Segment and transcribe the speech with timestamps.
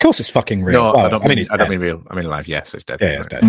[0.00, 0.78] course, it's fucking real.
[0.82, 2.02] No, Well, I don't I mean, mean, it's I don't mean real.
[2.10, 2.48] I mean live.
[2.48, 2.98] Yeah, so it's dead.
[3.00, 3.44] Yeah, yeah, it's dead.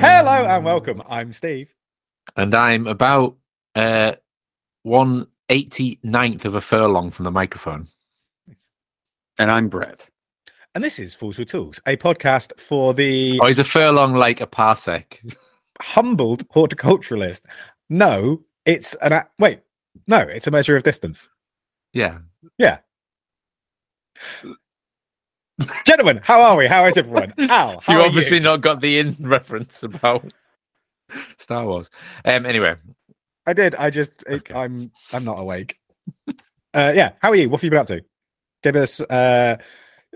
[0.00, 1.02] Hello and welcome.
[1.08, 1.68] I'm Steve.
[2.36, 3.36] And I'm about
[3.74, 4.14] uh,
[4.82, 7.86] one eighty ninth of a furlong from the microphone.
[9.38, 10.08] And I'm Brett.
[10.74, 14.40] And this is Fools with Tools, a podcast for the Oh, is a furlong like
[14.40, 15.34] a parsec?
[15.80, 17.42] humbled horticulturalist.
[17.88, 19.60] No, it's an a- wait.
[20.08, 21.30] No, it's a measure of distance.
[21.96, 22.18] Yeah.
[22.58, 22.78] Yeah.
[25.86, 26.66] Gentlemen, how are we?
[26.66, 27.32] How is everyone?
[27.38, 28.42] Al, how you obviously you?
[28.42, 30.30] not got the in reference about
[31.38, 31.88] Star Wars.
[32.26, 32.44] Um.
[32.44, 32.74] Anyway,
[33.46, 33.74] I did.
[33.76, 34.54] I just it, Okay.
[34.54, 35.78] I'm I'm not awake.
[36.28, 37.48] uh yeah, how are you?
[37.48, 38.04] What have you been up to?
[38.62, 39.56] Give us uh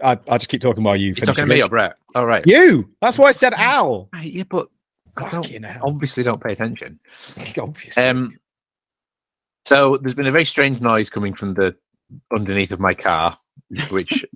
[0.02, 1.28] I, I'll just keep talking while you you finish.
[1.28, 1.94] talking to me or Brett?
[2.14, 2.44] All right.
[2.46, 2.90] You.
[3.00, 4.10] That's why I said Al.
[4.12, 4.68] Right, yeah, but
[5.30, 7.00] don't- obviously don't pay attention.
[7.58, 8.04] Obviously.
[8.04, 8.36] Um.
[9.70, 11.76] So there's been a very strange noise coming from the
[12.34, 13.38] underneath of my car,
[13.90, 14.26] which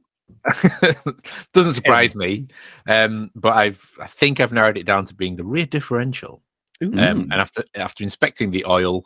[1.52, 2.46] doesn't surprise me.
[2.88, 6.40] Um, but I've I think I've narrowed it down to being the rear differential.
[6.80, 9.02] Um, and after after inspecting the oil,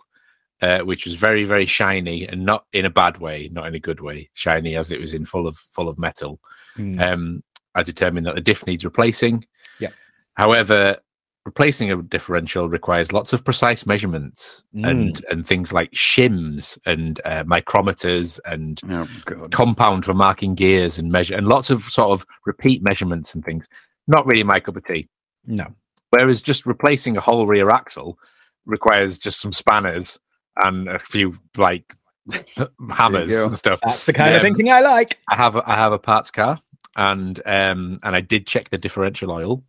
[0.60, 3.80] uh, which was very very shiny and not in a bad way, not in a
[3.80, 6.40] good way, shiny as it was in full of full of metal.
[6.76, 7.02] Mm.
[7.02, 7.42] Um,
[7.74, 9.46] I determined that the diff needs replacing.
[9.80, 9.92] Yeah.
[10.34, 10.98] However,
[11.48, 14.86] replacing a differential requires lots of precise measurements Mm.
[14.90, 19.08] and and things like shims and uh, micrometers and Oh,
[19.50, 23.66] compound for marking gears and measure and lots of sort of repeat measurements and things.
[24.06, 25.08] Not really my cup of tea.
[25.46, 25.66] no.
[26.10, 28.18] Whereas just replacing a whole rear axle
[28.64, 30.18] requires just some spanners
[30.64, 31.84] and a few like
[32.90, 33.78] hammers and stuff.
[33.84, 35.18] That's the kind of Um, thinking I like.
[35.32, 36.60] I have a, I have a parts car
[36.96, 39.62] and um and I did check the differential oil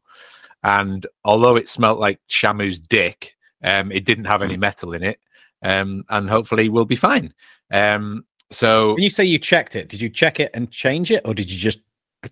[0.64, 5.20] and although it smelt like Shamu's dick, um it didn't have any metal in it.
[5.64, 7.34] Um and hopefully we'll be fine.
[7.72, 11.22] Um so When you say you checked it, did you check it and change it,
[11.26, 11.82] or did you just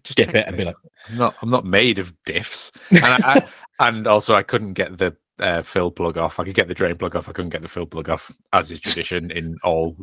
[0.03, 0.75] just dip it and be like,
[1.09, 2.71] I'm not I'm not made of diffs.
[2.91, 3.47] And I,
[3.79, 6.39] I, and also I couldn't get the uh, fill plug off.
[6.39, 7.29] I could get the drain plug off.
[7.29, 9.95] I couldn't get the fill plug off, as is tradition in all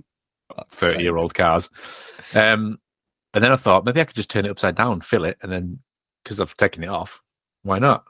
[0.71, 1.69] thirty year old cars.
[2.35, 2.79] Um,
[3.35, 5.51] and then I thought maybe I could just turn it upside down, fill it, and
[5.51, 5.81] then
[6.23, 7.21] because I've taken it off,
[7.63, 8.05] why not?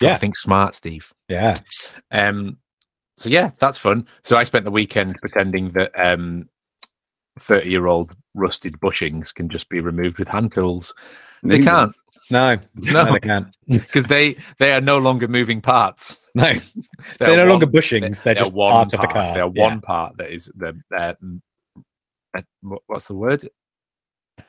[0.00, 0.14] Yeah.
[0.14, 1.12] I think smart, Steve.
[1.28, 1.58] yeah,
[2.10, 2.56] Um,
[3.18, 4.06] so yeah, that's fun.
[4.24, 6.48] So I spent the weekend pretending that um,
[7.38, 10.94] thirty-year-old rusted bushings can just be removed with hand tools.
[11.42, 11.70] They Neither.
[11.70, 11.92] can't.
[12.30, 13.54] no, no, No, they can't.
[13.68, 16.28] because they they are no longer moving parts.
[16.34, 16.60] No, They
[17.18, 18.22] they're are no longer bushings.
[18.22, 19.34] They're, just one part of the car.
[19.34, 19.62] They are Yeah.
[19.64, 21.14] one part that is the uh,
[22.36, 22.42] uh,
[22.86, 23.50] what's the word?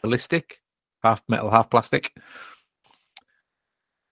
[0.01, 0.59] Ballistic,
[1.03, 2.15] half metal, half plastic.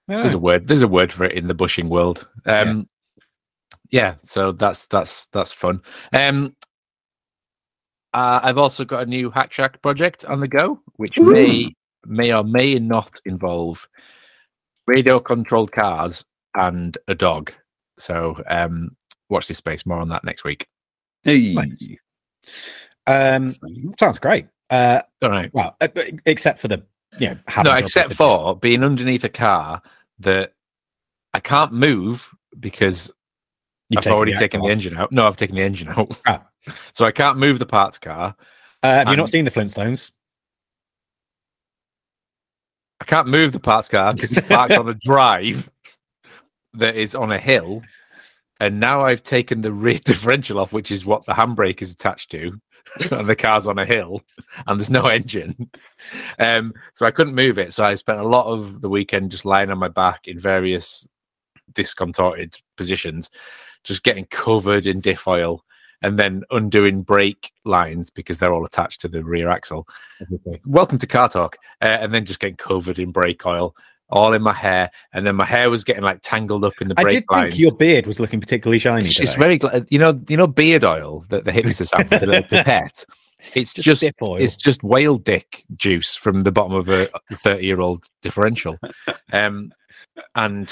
[0.09, 0.67] I don't There's a word.
[0.67, 2.27] There's a word for it in the bushing world.
[2.45, 2.89] Um,
[3.91, 4.15] yeah.
[4.23, 5.81] So that's that's that's fun.
[6.13, 6.55] Um,
[8.13, 11.71] uh, I've also got a new Hack Shack project on the go, which may
[12.05, 13.87] may or may not involve
[14.87, 16.25] radio controlled cars
[16.55, 17.53] and a dog.
[17.99, 18.95] So um,
[19.29, 19.85] watch this space.
[19.85, 20.67] More on that next week.
[21.23, 21.53] Hey.
[21.53, 21.87] Nice.
[23.05, 23.53] Um,
[23.99, 24.47] sounds great.
[24.71, 25.53] Uh, All right.
[25.53, 25.75] well,
[26.25, 26.83] except for the
[27.19, 29.81] you know, No, except for being underneath a car
[30.19, 30.53] that
[31.33, 33.11] I can't move because
[33.89, 34.71] You've I've taken already the taken the off.
[34.71, 35.11] engine out.
[35.11, 36.19] No, I've taken the engine out.
[36.27, 36.45] Ah.
[36.93, 38.35] So I can't move the parts car.
[38.83, 40.11] Uh, have you not seen the Flintstones?
[43.01, 45.69] I can't move the parts car because it's parked on a drive
[46.73, 47.81] that is on a hill.
[48.59, 52.29] And now I've taken the rear differential off, which is what the handbrake is attached
[52.31, 52.59] to.
[53.11, 54.21] And the car's on a hill
[54.67, 55.69] and there's no engine.
[56.39, 57.73] Um, so I couldn't move it.
[57.73, 61.07] So I spent a lot of the weekend just lying on my back in various
[61.73, 63.29] discontorted positions,
[63.83, 65.63] just getting covered in diff oil
[66.01, 69.87] and then undoing brake lines because they're all attached to the rear axle
[70.65, 73.75] welcome to car talk uh, and then just getting covered in brake oil
[74.11, 76.95] all in my hair and then my hair was getting like tangled up in the
[76.97, 79.07] I brake did lines think your beard was looking particularly shiny.
[79.07, 79.59] it's, it's very
[79.89, 83.05] you know you know beard oil that the hipsters have with a little pipette
[83.53, 84.35] it's Just just, dip oil.
[84.37, 88.77] it's just whale dick juice from the bottom of a 30 year old differential
[89.33, 89.71] um
[90.35, 90.71] and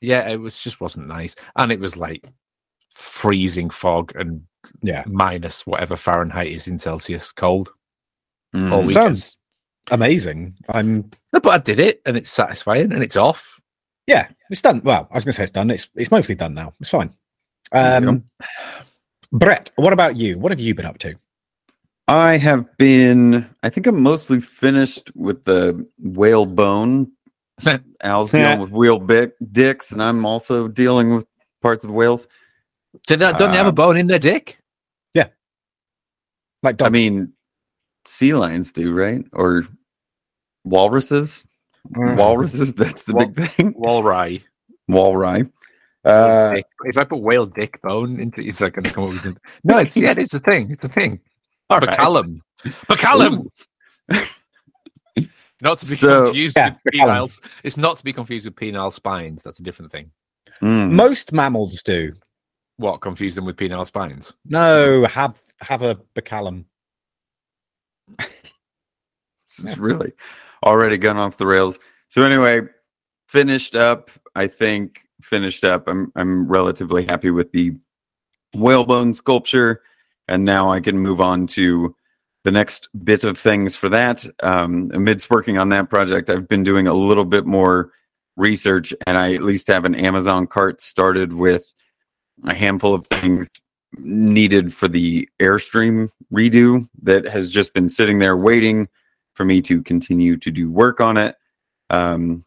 [0.00, 2.24] yeah it was just wasn't nice and it was like
[2.94, 4.42] freezing fog and
[4.82, 5.02] yeah.
[5.06, 7.70] minus whatever fahrenheit is in celsius cold
[8.54, 8.70] Mm.
[8.70, 8.94] all weekend.
[9.16, 9.36] Sounds
[9.90, 10.54] amazing.
[10.68, 13.60] I'm No, but I did it, and it's satisfying, and it's off.
[14.06, 14.80] yeah, it's done.
[14.84, 15.70] Well, I was going to say it's done.
[15.70, 16.72] It's it's mostly done now.
[16.80, 17.14] It's fine.
[17.72, 18.24] Um,
[19.32, 20.38] Brett, what about you?
[20.38, 21.14] What have you been up to?
[22.06, 27.10] I have been, I think I'm mostly finished with the whale bone.
[28.02, 31.26] Al's dealing with whale bic- dicks, and I'm also dealing with
[31.62, 32.28] parts of whales.
[33.06, 33.38] Did that?
[33.38, 34.58] Don't they have a Uh, bone in their dick?
[35.14, 35.28] Yeah.
[36.62, 36.88] Like dogs.
[36.88, 37.32] I mean,
[38.06, 39.24] sea lions do, right?
[39.32, 39.64] Or
[40.64, 41.46] walruses.
[41.94, 42.16] Mm.
[42.16, 42.74] Walruses.
[42.76, 43.74] That's the Wal- big thing.
[43.78, 44.44] Walry.
[44.88, 45.50] Walry.
[46.04, 49.22] Uh, if I put whale dick bone into, is that going to come up with
[49.22, 49.40] something?
[49.64, 50.70] No, it's yeah, it's a thing.
[50.70, 51.18] It's a thing.
[51.70, 51.96] all right.
[51.96, 52.40] Baculum.
[52.62, 53.48] Baculum.
[55.60, 57.06] Not to be So- confused Yeah, with baculum.
[57.28, 57.40] penile.
[57.62, 59.42] It's not to be confused with penile spines.
[59.42, 60.10] That's a different thing.
[60.60, 60.90] Mm.
[60.90, 62.12] Most mammals do.
[62.76, 64.34] What confuse them with penile spines?
[64.44, 66.64] No, have have a baculum.
[68.18, 70.12] This is really
[70.64, 71.78] already gone off the rails.
[72.08, 72.62] So anyway,
[73.28, 74.10] finished up.
[74.34, 75.88] I think finished up.
[75.88, 77.72] I'm I'm relatively happy with the
[78.54, 79.82] whalebone sculpture,
[80.28, 81.94] and now I can move on to
[82.44, 84.26] the next bit of things for that.
[84.42, 87.92] Um, amidst working on that project, I've been doing a little bit more
[88.36, 91.64] research, and I at least have an Amazon cart started with
[92.44, 93.50] a handful of things
[93.98, 98.88] needed for the Airstream redo that has just been sitting there waiting
[99.34, 101.36] for me to continue to do work on it.
[101.90, 102.44] Um,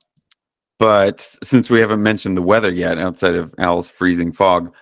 [0.79, 4.73] but since we haven't mentioned the weather yet, outside of Al's freezing fog,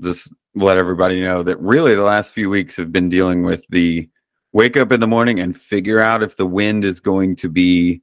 [0.00, 4.08] just let everybody know that really the last few weeks have been dealing with the
[4.52, 8.00] wake up in the morning and figure out if the wind is going to be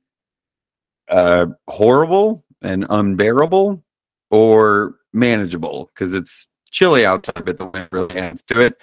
[1.09, 3.83] uh, horrible and unbearable
[4.29, 8.77] or manageable because it's chilly outside, but the wind really adds to it.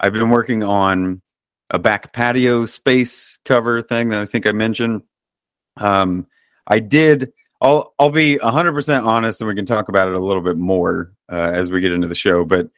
[0.00, 1.22] I've been working on
[1.70, 5.02] a back patio space cover thing that I think I mentioned.
[5.78, 6.26] Um,
[6.66, 7.32] I did.
[7.60, 10.58] I'll I'll be hundred percent honest, and we can talk about it a little bit
[10.58, 12.44] more uh, as we get into the show.
[12.44, 12.68] But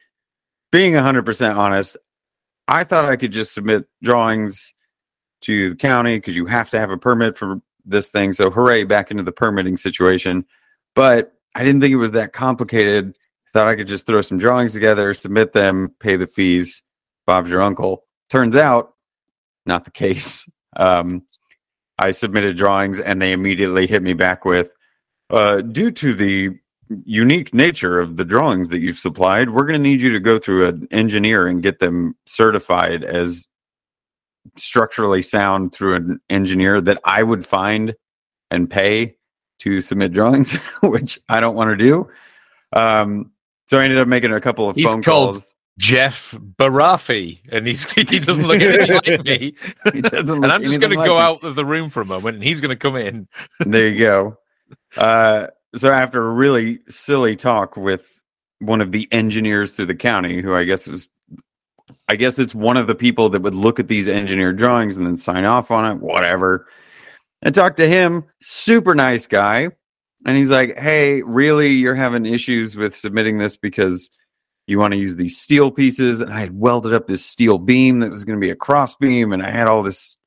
[0.71, 1.97] being hundred percent honest,
[2.67, 4.73] I thought I could just submit drawings
[5.41, 8.33] to the county because you have to have a permit for this thing.
[8.33, 10.45] So hooray, back into the permitting situation.
[10.95, 13.15] But I didn't think it was that complicated.
[13.55, 16.83] Thought I could just throw some drawings together, submit them, pay the fees.
[17.25, 18.03] Bob's your uncle.
[18.29, 18.95] Turns out,
[19.65, 20.45] not the case.
[20.77, 21.23] Um,
[21.97, 24.71] I submitted drawings and they immediately hit me back with,
[25.29, 26.49] uh, due to the
[27.05, 30.37] unique nature of the drawings that you've supplied, we're going to need you to go
[30.37, 33.47] through an engineer and get them certified as
[34.57, 37.95] structurally sound through an engineer that I would find
[38.51, 39.15] and pay
[39.59, 42.09] to submit drawings, which I don't want to do.
[42.73, 43.31] Um,
[43.65, 45.51] so I ended up making a couple of He's phone called- calls.
[45.77, 49.55] Jeff Barafi, and he's he doesn't look anything like me.
[49.91, 52.35] He and I'm just going to like go out of the room for a moment,
[52.35, 53.27] and he's going to come in.
[53.59, 54.37] there you go.
[54.95, 58.05] Uh, so after a really silly talk with
[58.59, 61.09] one of the engineers through the county, who I guess is,
[62.07, 65.05] I guess it's one of the people that would look at these engineer drawings and
[65.05, 66.67] then sign off on it, whatever.
[67.41, 69.71] And talk to him, super nice guy,
[70.25, 74.09] and he's like, "Hey, really, you're having issues with submitting this because."
[74.67, 77.99] You want to use these steel pieces, and I had welded up this steel beam
[77.99, 80.17] that was going to be a cross beam, and I had all this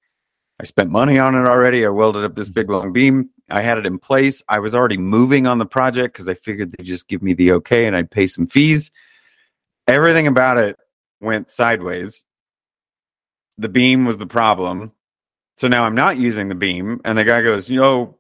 [0.61, 1.87] I spent money on it already.
[1.87, 3.31] I welded up this big long beam.
[3.49, 4.43] I had it in place.
[4.49, 7.53] I was already moving on the project because I figured they'd just give me the
[7.53, 8.91] okay and I'd pay some fees.
[9.87, 10.77] Everything about it
[11.21, 12.25] went sideways.
[13.57, 14.93] The beam was the problem.
[15.57, 17.01] So now I'm not using the beam.
[17.05, 18.18] And the guy goes, you know,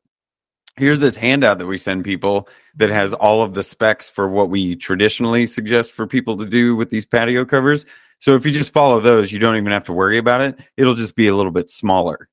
[0.78, 4.50] here's this handout that we send people that has all of the specs for what
[4.50, 7.84] we traditionally suggest for people to do with these patio covers.
[8.20, 10.58] So if you just follow those, you don't even have to worry about it.
[10.76, 12.28] It'll just be a little bit smaller.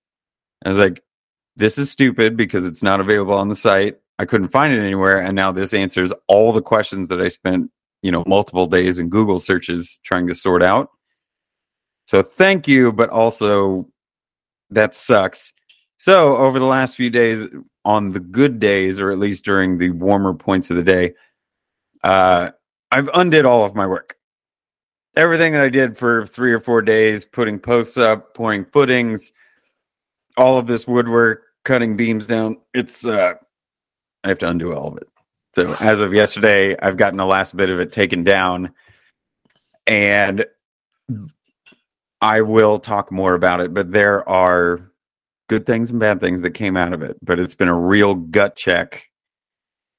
[0.65, 1.03] I was like,
[1.55, 3.97] this is stupid because it's not available on the site.
[4.17, 5.19] I couldn't find it anywhere.
[5.19, 7.69] And now this answers all the questions that I spent,
[8.01, 10.89] you know, multiple days in Google searches trying to sort out.
[12.07, 13.87] So thank you, but also
[14.69, 15.53] that sucks.
[15.97, 17.47] So over the last few days,
[17.85, 21.13] on the good days, or at least during the warmer points of the day,
[22.03, 22.49] uh,
[22.91, 24.17] I've undid all of my work.
[25.15, 29.31] Everything that I did for three or four days, putting posts up, pouring footings,
[30.35, 32.57] all of this woodwork, cutting beams down.
[32.73, 33.35] It's uh,
[34.23, 35.07] I have to undo all of it.
[35.53, 38.73] So as of yesterday, I've gotten the last bit of it taken down,
[39.87, 40.45] and
[42.19, 43.73] I will talk more about it.
[43.73, 44.91] But there are
[45.47, 47.17] good things and bad things that came out of it.
[47.21, 49.09] But it's been a real gut check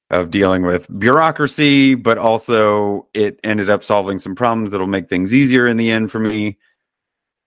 [0.09, 5.33] of dealing with bureaucracy, but also it ended up solving some problems that'll make things
[5.33, 6.57] easier in the end for me.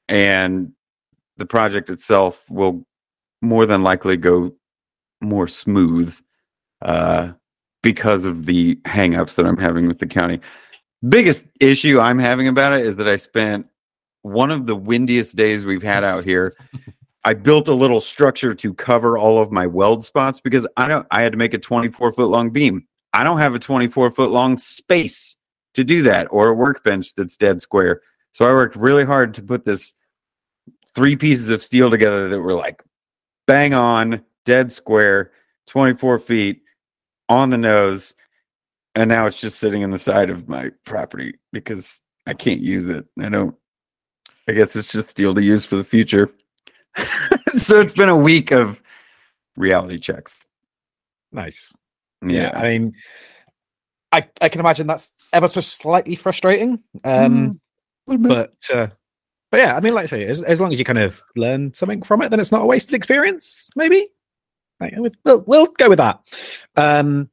[0.09, 0.73] And
[1.37, 2.87] the project itself will
[3.41, 4.53] more than likely go
[5.23, 6.15] more smooth
[6.83, 7.33] uh,
[7.83, 10.41] because of the hangups that I'm having with the county.
[11.09, 13.67] Biggest issue I'm having about it is that I spent
[14.23, 16.55] one of the windiest days we've had out here.
[17.25, 21.07] I built a little structure to cover all of my weld spots because I don't
[21.11, 22.87] I had to make a 24 foot long beam.
[23.13, 25.37] I don't have a 24 foot long space
[25.75, 28.03] to do that or a workbench that's dead square.
[28.33, 29.93] So I worked really hard to put this
[30.95, 32.83] three pieces of steel together that were like
[33.47, 35.33] bang on, dead square,
[35.67, 36.63] 24 feet
[37.29, 38.15] on the nose.
[38.95, 42.89] And now it's just sitting in the side of my property because I can't use
[42.89, 43.07] it.
[43.19, 43.55] I don't,
[44.49, 46.31] I guess it's just steel to use for the future.
[47.57, 48.81] so it's been a week of
[49.57, 50.47] reality checks.
[51.33, 51.73] Nice.
[52.27, 52.51] Yeah.
[52.55, 52.95] I mean,
[54.13, 56.83] I I can imagine that's ever so slightly frustrating.
[57.05, 57.61] Um,
[58.07, 58.89] but uh,
[59.51, 61.75] but yeah, I mean, like I say, as, as long as you kind of learn
[61.75, 63.71] something from it, then it's not a wasted experience.
[63.77, 64.09] Maybe.
[64.81, 66.21] Like, we'll we'll go with that.
[66.77, 67.29] Um,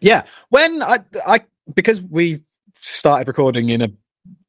[0.00, 1.40] yeah, when I I
[1.74, 2.42] because we
[2.74, 3.88] started recording in a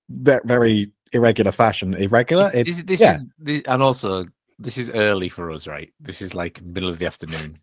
[0.10, 1.94] ve- very irregular fashion.
[1.94, 2.46] Irregular.
[2.52, 3.14] This, It- this, this yeah.
[3.16, 4.26] is this, and also
[4.60, 5.92] this is early for us, right?
[6.00, 7.60] This is like middle of the afternoon,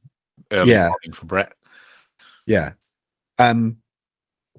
[0.50, 0.88] early Yeah.
[0.88, 1.52] morning for Brett.
[2.46, 2.72] yeah.
[3.38, 3.78] Um.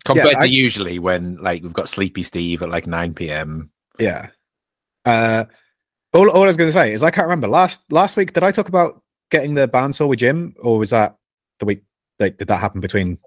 [0.05, 3.69] Compared I- to usually when like we've got Sleepy Steve at like nine p.m.
[4.00, 4.29] Yeah.
[5.05, 5.46] Uh,
[6.13, 8.31] all, all I was going to say is I can't remember last last week.
[8.34, 11.17] Did I talk about getting the bandsaw with Jim, or was that
[11.60, 11.84] the week?
[12.17, 13.17] Like, did that happen between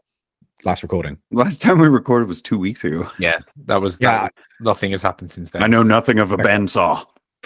[0.64, 1.18] last recording?
[1.30, 3.10] Last time we recorded was two weeks ago.
[3.18, 4.22] Yeah, that was Yeah.
[4.24, 5.62] that, nothing has happened since then.
[5.62, 7.04] I know nothing of a bandsaw.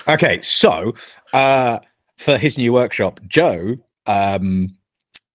[0.08, 0.94] Okay, so
[1.32, 1.78] uh,
[2.18, 4.76] for his new workshop, Joe, um,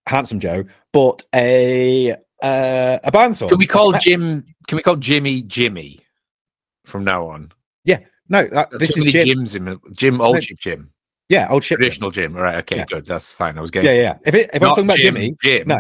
[0.08, 2.12] handsome Joe, bought a
[2.44, 3.50] uh, a bandsaw.
[3.50, 4.46] Can we call Uh, Jim?
[4.68, 6.00] Can we call Jimmy Jimmy
[6.86, 7.52] from now on?
[7.86, 8.00] Yeah.
[8.30, 9.26] No, that, this is many Jim.
[9.26, 10.92] Jims in Jim, old No, ship Jim,
[11.28, 11.80] Yeah, old ship.
[11.80, 12.36] Traditional Jim.
[12.38, 12.86] All right, okay, Yeah.
[12.86, 13.06] good.
[13.06, 13.58] That's fine.
[13.58, 14.02] I was Yeah, getting yeah.
[14.04, 14.18] yeah.
[14.26, 15.68] If it, if I'm talking about Jim, Jimmy, Jim.
[15.68, 15.80] no,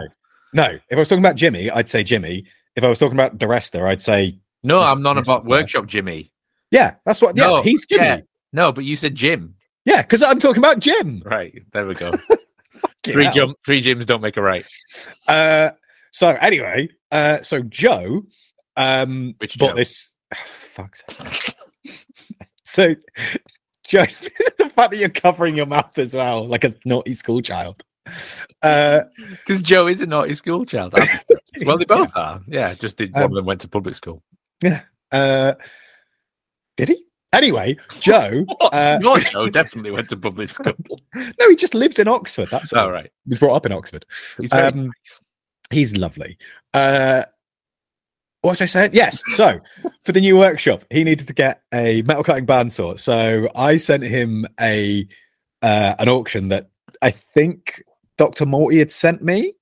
[0.53, 0.65] no.
[0.89, 2.45] If I was talking about Jimmy, I'd say Jimmy.
[2.75, 6.31] If I was talking about Duresta, I'd say no, I'm not about workshop Jimmy.
[6.71, 6.95] yeah.
[7.05, 7.35] That's what.
[7.37, 8.03] Yeah, No, he's Jimmy.
[8.03, 8.21] yeah.
[8.53, 9.55] No, but you said Jim.
[9.85, 11.23] Yeah, because I'm talking about Jim.
[11.25, 12.11] Right, there we go.
[13.03, 13.33] Three hell.
[13.33, 14.63] jump, three Jims don't make a right.
[15.27, 15.71] Uh,
[16.11, 18.23] so anyway, uh, so Joe,
[18.77, 19.75] um, Which bought Joe?
[19.75, 20.13] this.
[20.35, 21.03] fuck's
[22.63, 22.95] so,
[23.87, 24.05] Joe,
[24.59, 27.83] the fact that you're covering your mouth as well, like a naughty school child.
[28.61, 30.93] Uh, Because Joe is a naughty school child.
[31.65, 32.41] well, they both are.
[32.47, 34.21] Yeah, just did, one Um, of them went to public school.
[34.63, 34.81] Yeah.
[35.11, 35.53] Uh,
[36.77, 37.05] did he?
[37.33, 38.45] Anyway, Joe.
[38.61, 40.73] Uh, Your Joe definitely went to public school.
[41.15, 42.47] no, he just lives in Oxford.
[42.51, 42.91] That's all.
[42.91, 43.11] Right.
[43.25, 44.05] He was brought up in Oxford.
[44.39, 45.21] He's Um, nice.
[45.71, 46.37] He's lovely.
[46.73, 47.23] Uh,
[48.41, 48.91] what was I saying?
[48.93, 49.21] Yes.
[49.35, 49.59] So
[50.03, 52.99] for the new workshop, he needed to get a metal cutting bandsaw.
[52.99, 55.07] So I sent him a
[55.61, 56.69] uh, an auction that
[57.01, 57.83] I think
[58.21, 58.45] Dr.
[58.45, 59.55] Morty had sent me.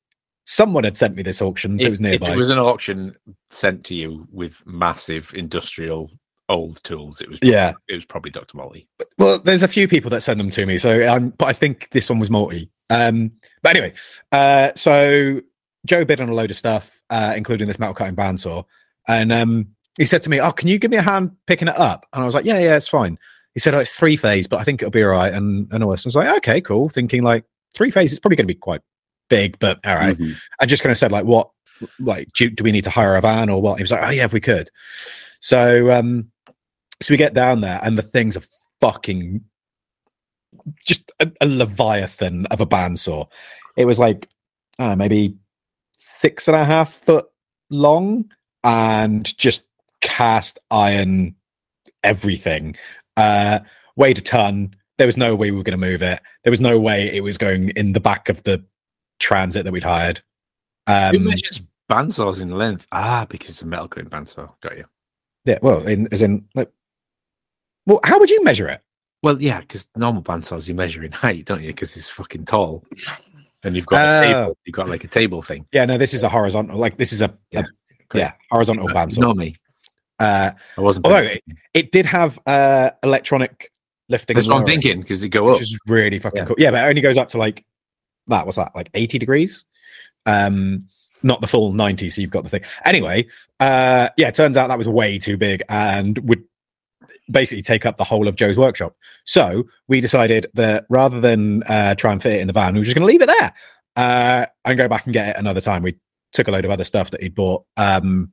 [0.46, 2.34] Someone had sent me this auction If, was nearby.
[2.34, 3.16] it was an auction
[3.52, 6.12] sent to you with massive industrial
[6.50, 7.72] old tools, it was Yeah.
[7.88, 8.58] it was probably Dr.
[8.58, 8.90] Morty.
[9.18, 11.90] Well, there's a few people that send them to me, so um, but I think
[11.92, 12.70] this one was Morty.
[12.90, 13.32] Um,
[13.64, 13.94] but anyway,
[14.34, 15.40] uh, so
[15.86, 18.66] Joe bid on a load of stuff, uh, including this metal cutting bandsaw,
[19.08, 21.78] and um, he said to me, "Oh, can you give me a hand picking it
[21.80, 23.18] up?" And I was like, "Yeah, yeah, it's fine."
[23.54, 25.84] He said, "Oh, it's three phase, but I think it'll be all right." And and
[25.84, 28.54] all this, I was like, "Okay, cool." Thinking like three phase is probably going to
[28.54, 28.82] be quite
[29.30, 30.18] big, but all right.
[30.18, 30.36] Mhm.
[30.60, 31.50] I just kind of said like, "What?
[32.00, 34.10] Like, do, do we need to hire a van or what?" He was like, "Oh
[34.10, 34.70] yeah, if we could."
[35.40, 36.32] So um,
[37.02, 38.42] so we get down there, and the thing's a
[38.82, 39.42] fucking
[40.86, 43.28] just a, a leviathan of a bandsaw.
[43.78, 44.28] It was like
[44.78, 45.36] I don't know, maybe
[45.98, 47.28] six and a half foot
[47.70, 48.30] long,
[48.64, 49.64] and just
[50.02, 51.36] cast iron
[52.04, 52.76] everything.
[53.18, 53.60] Uh,
[53.96, 54.76] weighed a ton.
[55.00, 56.22] There was no way we were going to move it.
[56.44, 58.64] There was no way it was going in the back of the
[59.20, 60.22] transit that we'd hired.
[60.88, 62.86] Um, measures bandsaws in length?
[62.92, 64.52] Ah, because it's a metal cutting bandsaw.
[64.62, 64.86] Got you.
[65.46, 66.70] yeah, well, in, as in, like,
[67.86, 68.82] well, how would you measure it?
[69.24, 71.68] Well, yeah, because normal bandsaws you measure in height, don't you?
[71.70, 72.84] Because it's fucking tall,
[73.64, 74.34] and you've got a Oh.
[74.44, 74.58] table.
[74.66, 75.66] You've got like a table thing.
[75.72, 76.78] Yeah, no, this is a horizontal.
[76.78, 77.64] Like, this is a, a- Yeah,
[78.14, 79.20] yeah, horizontal bandsaw.
[79.20, 79.56] Not me.
[80.20, 81.06] Uh, I wasn't.
[81.06, 81.58] Although attention.
[81.74, 83.72] it did have uh electronic
[84.10, 84.36] lifting.
[84.36, 86.46] That's what I'm thinking because it go up, which is really fucking Yeah.
[86.46, 86.56] cool.
[86.58, 87.66] Yeah, but it only goes up to like
[88.28, 88.46] that.
[88.46, 88.76] What's that?
[88.76, 89.66] Like 80 degrees.
[90.26, 90.86] Um,
[91.24, 92.10] not the full 90.
[92.10, 92.62] So you've got the thing.
[92.86, 93.28] Anyway,
[93.60, 96.44] uh, yeah, it turns out that was way too big and would
[97.30, 98.96] basically take up the whole of Joe's workshop.
[99.26, 102.80] So we decided that rather than uh, try and fit it in the van, we
[102.80, 103.54] were just going to leave it there
[103.98, 105.84] uh, and go back and get it another time.
[105.84, 105.98] We
[106.34, 107.66] took a load of other stuff that he'd bought.
[107.78, 108.32] Um,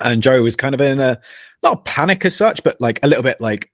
[0.00, 1.18] and Joe was kind of in a
[1.62, 3.71] not a panic as such, but like a little bit like,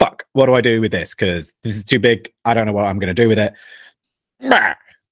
[0.00, 1.14] fuck, what do I do with this?
[1.14, 2.32] Because this is too big.
[2.44, 3.52] I don't know what I'm going to do with it.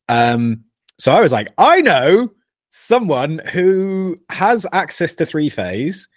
[0.09, 0.65] Um,
[0.99, 2.33] so I was like, I know
[2.71, 6.09] someone who has access to three phase,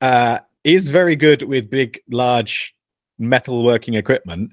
[0.00, 2.74] uh, is very good with big, large
[3.18, 4.50] metal working equipment,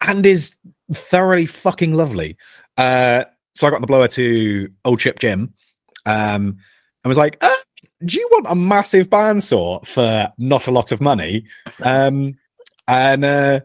[0.00, 0.54] and is
[0.92, 2.36] thoroughly fucking lovely.
[2.78, 3.24] Uh,
[3.54, 5.52] so I got the blower to Old Chip Jim,
[6.04, 6.58] um,
[7.02, 7.54] and was like, uh,
[8.04, 11.44] "Do you want a massive bandsaw for not a lot of money?"
[11.82, 12.36] Um,
[12.88, 13.60] and uh,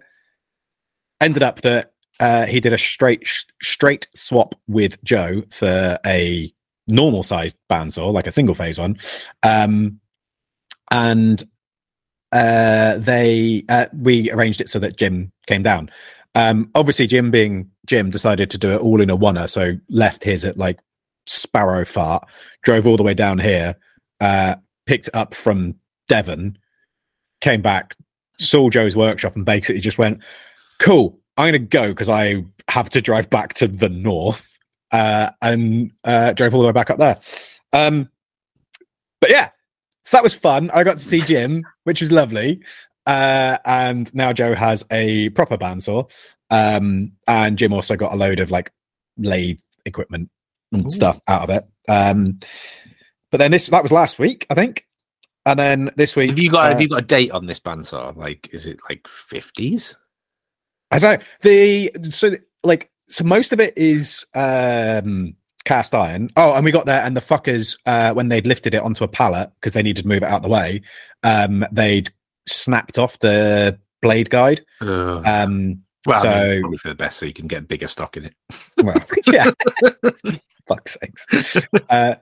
[1.20, 3.28] ended up that uh, he did a straight
[3.62, 6.51] straight swap with Joe for a
[6.88, 8.98] normal sized bandsaw, like a single phase one,
[9.44, 10.00] um,
[10.92, 11.44] and
[12.32, 15.90] uh, they uh, we arranged it so that Jim came down.
[16.36, 20.24] Um, obviously, Jim being Jim decided to do it all in a oneer, so left
[20.24, 20.80] his at like
[21.25, 22.28] Sparrow Fart,
[22.63, 23.75] drove all the way down here,
[24.20, 25.75] uh, picked up from
[26.08, 26.58] Devon,
[27.42, 27.96] came back,
[28.41, 30.19] saw Joe's workshop, and basically just went,
[30.79, 34.57] "Cool, I'm going to go because I have to drive back to the north,"
[34.91, 37.19] uh, and uh, drove all the way back up there.
[37.74, 38.10] Um,
[39.19, 39.50] but yeah,
[40.03, 40.71] so that was fun.
[40.74, 42.62] I got to see Jim, which was lovely.
[43.05, 46.10] Uh, and now Joe has a proper bandsaw.
[46.50, 48.71] Um, and Jim also got a load of like
[49.17, 50.29] lathe equipment
[50.71, 50.89] and Ooh.
[50.89, 51.65] stuff out of it.
[51.89, 52.39] Um,
[53.31, 54.86] but then this that was last week, I think.
[55.45, 57.60] And then this week, Have you got uh, have you got a date on this
[57.60, 58.15] bandsaw?
[58.15, 59.95] Like, is it like fifties?
[60.91, 61.25] I don't know.
[61.41, 62.31] The so
[62.63, 66.29] like so most of it is um cast iron.
[66.38, 69.07] Oh, and we got there and the fuckers uh when they'd lifted it onto a
[69.07, 70.81] pallet because they needed to move it out the way,
[71.24, 72.12] um they'd
[72.48, 74.62] snapped off the blade guide.
[74.81, 77.88] Uh, Um well, I mean, so- probably for the best, so you can get bigger
[77.88, 78.36] stock in it.
[78.77, 79.51] well yeah.
[80.67, 81.57] Fuck's sakes.
[81.89, 82.15] Uh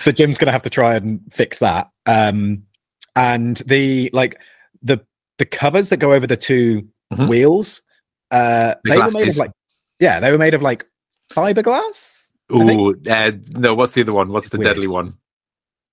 [0.00, 1.90] so Jim's gonna have to try and fix that.
[2.06, 2.64] Um
[3.16, 4.40] and the like
[4.82, 5.00] the
[5.38, 7.28] the covers that go over the 2 Mhm.
[7.28, 7.82] wheels,
[8.30, 9.50] uh The they were made of like
[10.00, 10.84] yeah, they were made of like
[11.32, 12.32] fiberglass.
[12.50, 13.74] Oh uh, no.
[13.74, 14.28] What's the other one?
[14.30, 14.68] What's the Weird.
[14.68, 15.14] deadly one?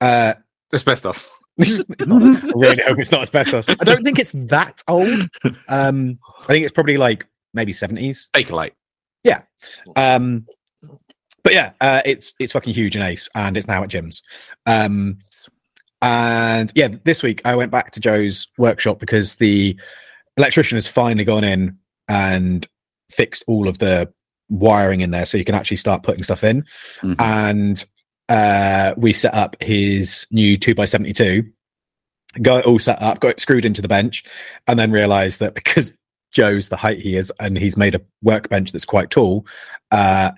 [0.02, 0.34] Uh
[0.74, 1.36] Asbestos.
[1.58, 3.70] it's not- I really hope it's not asbestos.
[3.70, 5.30] I don't think it's that old.
[5.70, 8.30] Um, I think it's probably like maybe seventies.
[8.34, 8.72] Bakelite.
[9.24, 9.42] Yeah.
[9.96, 10.48] Um,
[11.44, 14.24] but yeah, uh, it's it's fucking huge and ace, and it's now at Jim's.
[14.66, 15.20] Um,
[16.04, 19.80] and yeah, this week I went back to Joe's workshop because the
[20.38, 22.68] electrician has finally gone in and
[23.10, 24.12] fixed all of the
[24.50, 26.64] wiring in there, so you can actually start putting stuff in.
[27.02, 27.16] Mhm.
[27.20, 27.86] And
[28.30, 31.46] uh, we set up his new two x seventy two.
[32.42, 34.24] Got it all set up, got it screwed into the bench,
[34.68, 35.94] and then realised that because
[36.34, 39.46] Joe's the height he is, and he's made a workbench that's quite tall,
[39.92, 40.32] uh,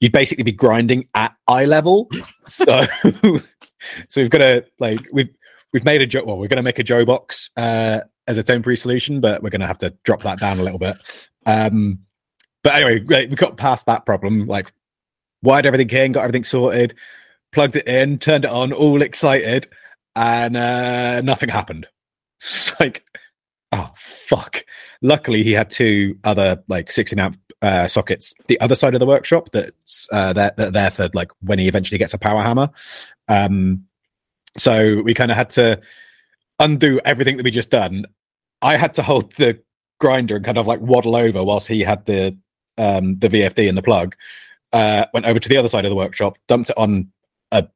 [0.00, 2.08] you'd basically be grinding at eye level.
[2.46, 2.86] So,
[4.08, 5.30] so we've got to like we've
[5.72, 6.24] we've made a Joe.
[6.24, 9.50] Well, we're going to make a Joe box uh, as a temporary solution, but we're
[9.50, 10.96] going to have to drop that down a little bit.
[11.46, 12.00] Um,
[12.62, 14.46] but anyway, we got past that problem.
[14.46, 14.72] Like,
[15.42, 16.94] wired everything in, got everything sorted,
[17.52, 19.68] plugged it in, turned it on, all excited,
[20.16, 21.86] and uh, nothing happened.
[22.40, 23.04] It's like,
[23.72, 24.64] oh fuck.
[25.02, 29.06] Luckily, he had two other like 16 amp uh, sockets the other side of the
[29.06, 32.70] workshop that's uh, that are there for like when he eventually gets a power hammer.
[33.28, 33.84] Um,
[34.56, 35.80] so we kind of had to
[36.58, 38.06] undo everything that we just done.
[38.62, 39.60] I had to hold the
[40.00, 42.36] grinder and kind of like waddle over whilst he had the
[42.76, 44.14] um, the VFD and the plug.
[44.72, 47.10] Uh, went over to the other side of the workshop, dumped it on
[47.52, 47.66] a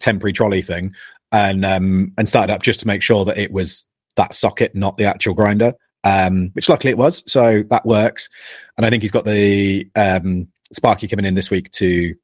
[0.00, 0.94] temporary trolley thing,
[1.32, 3.84] and um, and started up just to make sure that it was
[4.16, 5.74] that socket, not the actual grinder.
[6.06, 8.28] Um, which luckily it was, so that works.
[8.76, 12.14] And I think he's got the um, Sparky coming in this week to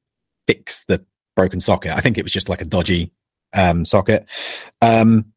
[0.47, 1.93] fix the broken socket.
[1.93, 3.13] I think it was just like a dodgy
[3.53, 4.29] um, socket.
[4.81, 5.33] Um,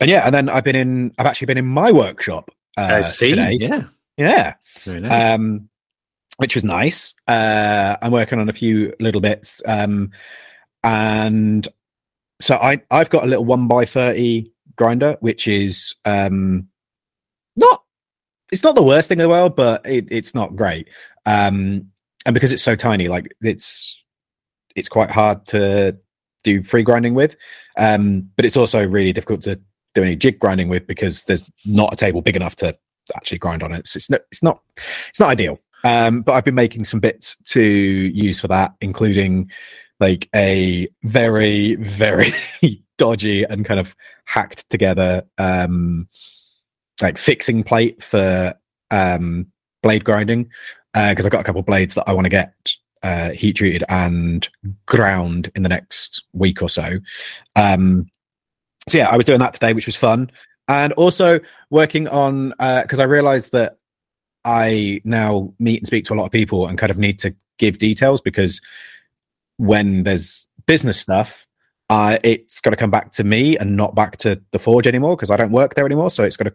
[0.00, 1.12] and yeah, and then I've been in.
[1.18, 2.50] I've actually been in my workshop.
[2.76, 3.30] Uh, I see.
[3.30, 3.58] today.
[3.60, 3.84] Yeah.
[4.18, 5.34] Yeah Very nice.
[5.34, 5.68] um,
[6.36, 7.14] which was nice.
[7.26, 10.10] Uh, I'm working on a few little bits, um,
[10.84, 11.66] and
[12.40, 16.68] so I I've got a little one by thirty grinder, which is um,
[17.56, 17.82] not
[18.52, 20.88] it's not the worst thing in the world, but it, it's not great.
[21.24, 21.90] Um,
[22.24, 24.04] and because it's so tiny, like it's
[24.74, 25.96] it's quite hard to
[26.44, 27.36] do free grinding with.
[27.76, 29.60] Um, but it's also really difficult to
[29.94, 32.76] do any jig grinding with because there's not a table big enough to
[33.16, 33.86] actually grind on it.
[33.88, 34.60] So it's not it's not
[35.08, 35.58] it's not ideal.
[35.84, 39.50] Um, but I've been making some bits to use for that, including
[40.00, 42.32] like a very very
[42.98, 46.08] dodgy and kind of hacked together um
[47.02, 48.54] like fixing plate for
[48.90, 49.46] um
[49.82, 50.50] blade grinding
[50.94, 52.54] because I've got a couple of blades that I want to get
[53.02, 54.48] uh, heat treated and
[54.86, 56.98] ground in the next week or so.
[57.54, 58.06] Um,
[58.88, 60.30] so yeah, I was doing that today, which was fun,
[60.68, 63.78] and also working on because I realised that
[64.44, 67.34] I now meet and speak to a lot of people and kind of need to
[67.58, 68.60] give details because
[69.58, 71.46] when there's business stuff,
[71.90, 75.16] uh, it's got to come back to me and not back to the forge anymore
[75.16, 76.10] because I don't work there anymore.
[76.10, 76.54] So it's got to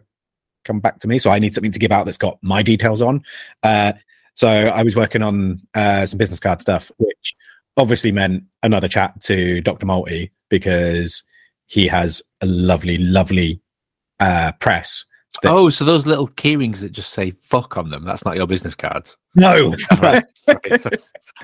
[0.64, 1.18] come back to me.
[1.18, 3.22] So I need something to give out that's got my details on.
[3.62, 3.92] Uh,
[4.34, 7.34] so I was working on uh, some business card stuff, which
[7.76, 9.86] obviously meant another chat to Dr.
[9.86, 11.22] Morty because
[11.66, 13.60] he has a lovely, lovely
[14.20, 15.04] uh, press
[15.42, 15.50] thing.
[15.50, 19.16] Oh, so those little keyrings that just say "fuck" on them—that's not your business cards.
[19.34, 19.74] no.
[20.00, 20.24] Right.
[20.80, 20.90] So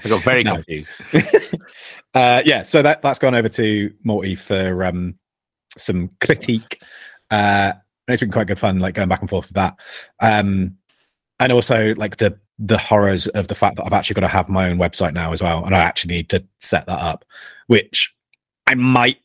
[0.04, 0.54] I got very No.
[0.56, 0.90] confused.
[2.14, 5.14] uh, yeah, so that that's gone over to Morty for um,
[5.76, 6.80] some critique.
[7.30, 7.72] Uh,
[8.08, 9.76] and it's been quite good fun, like going back and forth with that,
[10.20, 10.76] um,
[11.38, 14.48] and also like the the horrors of the fact that I've actually got to have
[14.48, 17.24] my own website now as well, and I actually need to set that up,
[17.66, 18.12] which
[18.66, 19.18] I might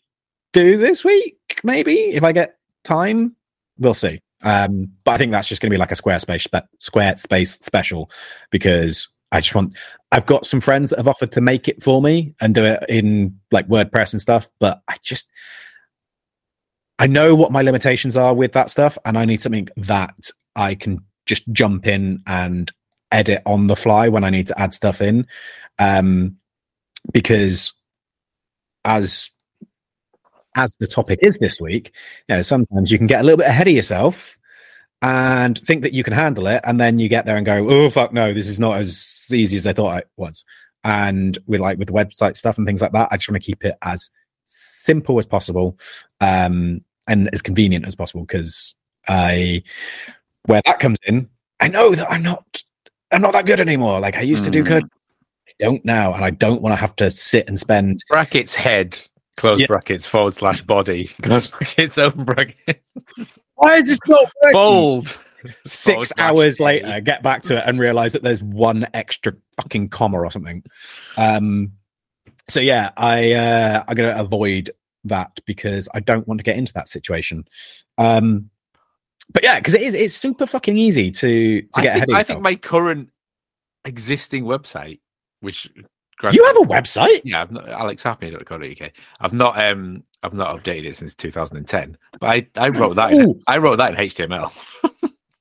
[0.52, 3.36] do this week, maybe if I get time.
[3.80, 4.22] We'll see.
[4.43, 8.12] Um, but I think that's just going to be like a Squarespace spe- Squarespace special
[8.52, 9.74] because I just want.
[10.12, 12.84] I've got some friends that have offered to make it for me and do it
[12.88, 15.32] in like WordPress and stuff, but I just
[17.04, 20.74] I know what my limitations are with that stuff, and I need something that I
[20.74, 22.72] can just jump in and
[23.12, 25.28] edit on the fly when I need to add stuff in.
[25.80, 26.38] Um,
[27.12, 27.74] because
[28.86, 29.32] as
[30.56, 31.92] as the topic is this week,
[32.30, 34.38] you know, sometimes you can get a little bit ahead of yourself
[35.02, 37.89] and think that you can handle it, and then you get there and go, "Oh
[37.89, 40.46] fuck, no, this is not as easy as I thought it was."
[40.86, 43.46] And with like with the website stuff and things like that, I just want to
[43.46, 44.10] keep it as
[44.46, 45.78] simple as possible
[46.22, 48.76] um, and as convenient as possible because
[49.08, 49.63] I,
[50.46, 52.63] where that comes in, I know that I'm not,
[53.12, 54.00] I'm not that good anymore.
[54.00, 54.68] Like I used to do Mm.
[54.68, 54.84] good,
[55.48, 58.98] I don't now, and I don't want to have to sit and spend Brackets head,
[59.38, 59.68] close Yeah.
[59.68, 62.84] brackets forward slash body, close brackets open bracket,
[63.56, 65.18] Why is this not bold.
[65.66, 69.89] Six slash hours later, get back to it and realize that there's one extra fucking
[69.89, 70.63] comma or something.
[71.18, 71.74] Um,
[72.48, 74.72] so yeah, I uh, I'm gonna avoid
[75.06, 77.46] that because I don't want to get into that situation.
[77.98, 78.50] Um,
[79.32, 82.10] but yeah, because it is it's super fucking easy to to I get think, ahead
[82.10, 83.10] of I think my current
[83.86, 85.00] existing website,
[85.42, 85.70] which
[86.32, 87.22] you have a website?
[87.24, 88.92] yeah, I've not, alexhappy.co.uk.
[89.20, 93.42] I've not um I've not updated it since 2010, but I I wrote that in,
[93.48, 94.52] I wrote that in HTML.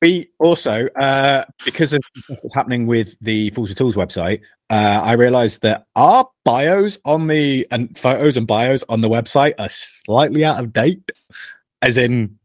[0.03, 5.13] We also, uh, because of what's happening with the Fools of Tools website, uh, I
[5.13, 10.45] realized that our bios on the and photos and bios on the website are slightly
[10.45, 11.13] out of date,
[11.83, 12.37] as in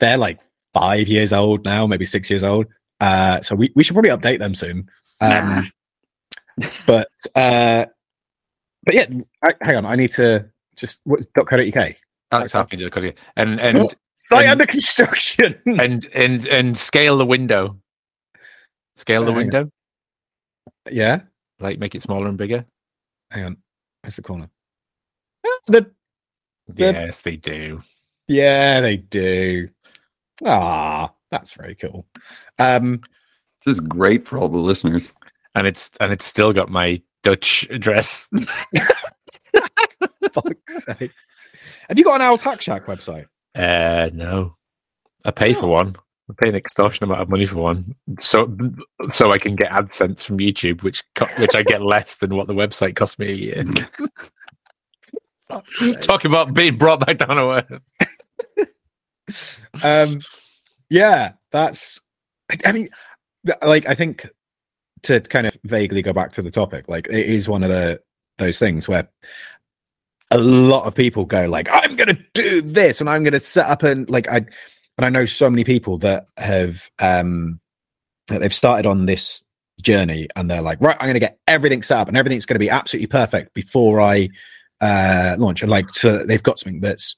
[0.00, 0.40] they're like
[0.72, 2.66] five years old now, maybe six years old.
[3.00, 4.90] Uh, so we, we should probably update them soon.
[5.20, 5.70] Um,
[6.84, 7.86] but uh,
[8.84, 9.06] but yeah,
[9.42, 11.94] I, hang on, I need to just what .co.uk
[12.34, 13.14] alexhappy.co.uk.
[13.36, 15.58] And and site And- under construction.
[15.66, 17.78] and and and scale the window.
[18.96, 19.70] Scale the Uh, hang window,
[20.90, 21.22] yeah,
[21.60, 22.64] like make it smaller and bigger.
[23.30, 23.56] hang on,
[24.02, 24.48] where's the corner?
[25.66, 25.90] The
[26.68, 27.82] The- Yes, they do.
[28.28, 29.68] Yeah, they do.
[30.44, 32.06] Ah, that's very cool.
[32.58, 33.00] Um,
[33.64, 35.12] This is great for all the listeners.
[35.56, 38.28] And it's and it's still got my Dutch address.
[40.32, 41.12] fuck's sake.
[41.88, 43.26] Have you got an Al Tax Shack website?
[43.54, 44.56] Uh no.
[45.24, 45.68] I pay for Oh.
[45.68, 45.96] one.
[46.30, 48.56] I pay an extortion amount of money for one, so
[49.10, 52.46] so I can get AdSense from YouTube, which co- which I get less than what
[52.46, 53.64] the website cost me a year.
[55.48, 56.00] Fuck's sake.
[56.00, 57.60] Talk about being brought back down to
[58.58, 58.68] earth.
[59.82, 60.18] um,
[60.88, 62.00] yeah, that's.
[62.50, 62.88] I- I mean,
[63.62, 64.26] like I think
[65.02, 68.00] to kind of vaguely go back to the topic, like it is one of the
[68.38, 69.08] those things where
[70.30, 73.40] a lot of people go like, "I'm going to do this," and I'm going to
[73.40, 77.60] set up and like I, and I know so many people that have um
[78.28, 79.42] that they've started on this
[79.82, 82.54] journey and they're like, right, I'm going to get everything set up and everything's going
[82.54, 84.28] to be absolutely perfect before I
[84.80, 87.16] uh launch, and like so they've got something that's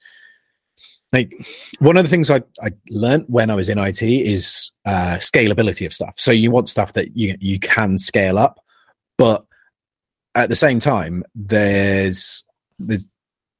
[1.13, 1.33] like
[1.79, 5.87] one of the things I, I learned when I was in IT is uh, scalability
[5.87, 6.15] of stuff.
[6.17, 8.61] So you want stuff that you you can scale up,
[9.17, 9.47] but
[10.35, 12.45] at the same time, there's
[12.79, 13.07] there's,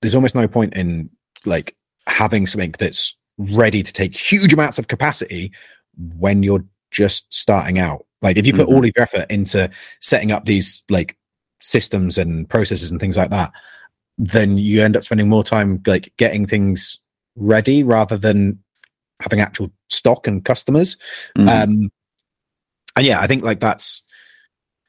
[0.03, 1.11] there's almost no point in
[1.45, 1.77] like
[2.07, 5.53] having something that's ready to take huge amounts of capacity
[6.19, 8.07] when you're just starting out.
[8.23, 8.73] Like if you put Mhm.
[8.73, 11.17] all of your effort into setting up these like
[11.61, 13.53] systems and processes and things like that,
[14.19, 16.99] then you end up spending more time like getting things
[17.37, 18.59] ready rather than
[19.21, 20.97] having actual stock and customers.
[21.37, 21.49] Mhm.
[21.49, 21.91] Um,
[22.97, 24.03] and yeah, I think like that's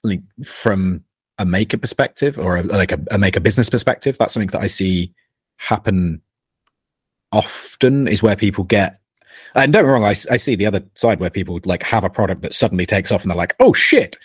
[0.04, 1.04] like from
[1.38, 4.18] a maker perspective or a, like a, a maker business perspective.
[4.18, 5.14] That's something that I see
[5.58, 6.22] happen
[7.32, 9.00] often is where people get.
[9.56, 12.04] And don't get me wrong, I, I see the other side where people like have
[12.04, 14.18] a product that suddenly takes off and they're like, "Oh shit!"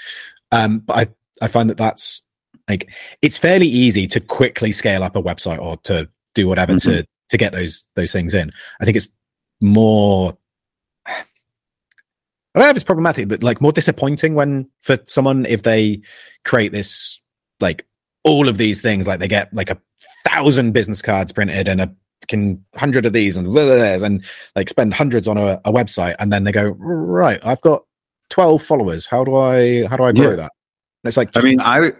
[0.51, 2.23] Um, but I I find that that's
[2.69, 2.91] like
[3.23, 7.37] it's fairly easy to quickly scale up a website or to do whatever to to
[7.37, 8.53] get those those things in.
[8.81, 9.09] I think it's
[9.61, 10.37] more
[12.55, 16.03] I don't know if it's problematic, but like more disappointing when for someone if they
[16.45, 17.19] create this
[17.61, 17.87] like
[18.25, 19.81] all of these things, like they get like a
[20.29, 24.25] thousand business cards printed and a fucking hundred of these and blah, blah, blah, and
[24.55, 27.85] like spend hundreds on a, a website, and then they go, right, I've got
[28.29, 29.07] twelve followers.
[29.07, 30.37] How do I how do I grow Yeah.
[30.37, 30.53] that?
[31.05, 31.93] And it's like, I mean, I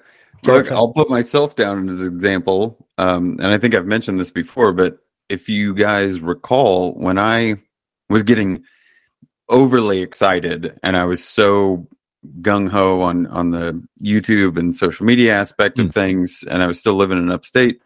[0.45, 4.31] look I'll put myself down as an example, um, and I think I've mentioned this
[4.31, 4.73] before.
[4.73, 7.57] But if you guys recall, when I
[8.11, 8.63] was getting
[9.53, 11.87] overly excited and I was so
[12.41, 15.95] gung ho on on the YouTube and social media aspect of Mm.
[15.95, 17.81] things, and I was still living in upstate,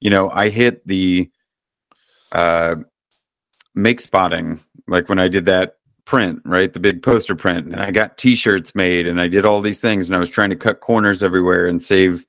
[0.00, 1.30] you know, I hit the
[2.32, 2.76] uh,
[3.74, 6.72] make spotting like when I did that print, right?
[6.72, 7.66] The big poster print.
[7.68, 10.50] And I got t-shirts made and I did all these things and I was trying
[10.50, 12.26] to cut corners everywhere and save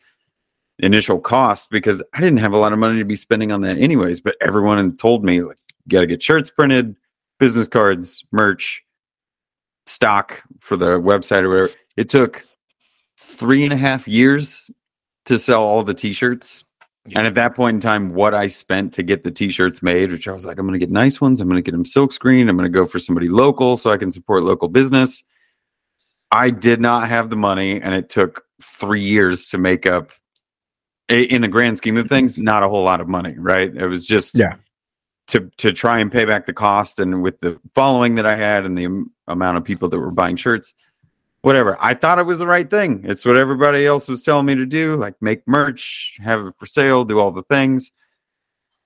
[0.80, 3.78] initial cost because I didn't have a lot of money to be spending on that
[3.78, 4.22] anyways.
[4.22, 6.96] But everyone told me like you gotta get shirts printed,
[7.40, 8.84] business cards, merch,
[9.86, 11.72] stock for the website or whatever.
[11.98, 12.46] It took
[13.20, 14.70] three and a half years
[15.26, 16.64] to sell all the t-shirts.
[17.16, 20.28] And at that point in time, what I spent to get the t-shirts made, which
[20.28, 21.40] I was like, I'm going to get nice ones.
[21.40, 22.50] I'm going to get them silk screen.
[22.50, 25.24] I'm going to go for somebody local so I can support local business.
[26.32, 30.12] I did not have the money, and it took three years to make up.
[31.08, 33.72] In the grand scheme of things, not a whole lot of money, right?
[33.72, 34.56] It was just Yeah.
[35.28, 38.66] To to try and pay back the cost, and with the following that I had
[38.66, 40.74] and the am- amount of people that were buying shirts,
[41.42, 41.78] whatever.
[41.80, 43.06] I thought it was the right thing.
[43.06, 46.66] It's what everybody else was telling me to do, like make merch, have it for
[46.66, 47.92] sale, do all the things.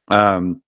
[0.10, 0.62] Um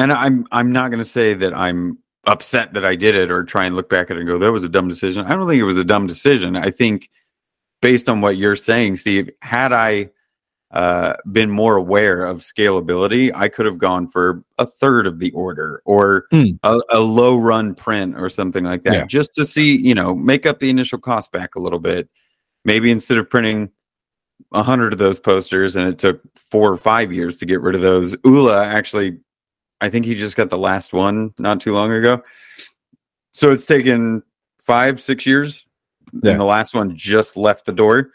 [0.00, 3.44] and I'm I'm not going to say that I'm upset that I did it or
[3.44, 5.26] try and look back at it and go that was a dumb decision.
[5.26, 6.56] I don't think it was a dumb decision.
[6.56, 7.10] I think
[7.82, 10.10] based on what you're saying, Steve, had I
[10.72, 15.32] uh, been more aware of scalability, I could have gone for a third of the
[15.32, 16.50] order or Hmm.
[16.62, 19.04] a, a low run print or something like that, Yeah.
[19.06, 22.08] just to see, you know, make up the initial cost back a little bit.
[22.64, 23.70] Maybe instead of printing
[24.52, 27.74] a hundred of those posters and it took four or five years to get rid
[27.74, 29.18] of those, Ula actually,
[29.80, 32.22] I think he just got the last one not too long ago.
[33.32, 34.22] So it's taken
[34.62, 35.68] five, six years.
[36.22, 36.32] Yeah.
[36.32, 38.10] And the last one just left the door.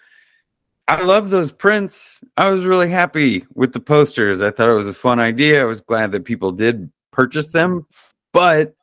[0.87, 2.21] I love those prints.
[2.37, 4.41] I was really happy with the posters.
[4.41, 5.61] I thought it was a fun idea.
[5.61, 7.87] I was glad that people did purchase them,
[8.33, 8.75] but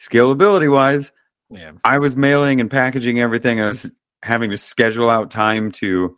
[0.00, 1.12] scalability wise,
[1.50, 1.72] Yeah.
[1.84, 3.60] I was mailing and packaging everything.
[3.60, 3.90] I was
[4.22, 6.16] having to schedule out time to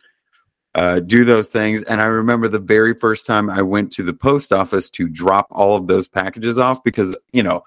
[0.75, 1.83] uh, do those things.
[1.83, 5.47] And I remember the very first time I went to the post office to drop
[5.51, 7.63] all of those packages off because, you know,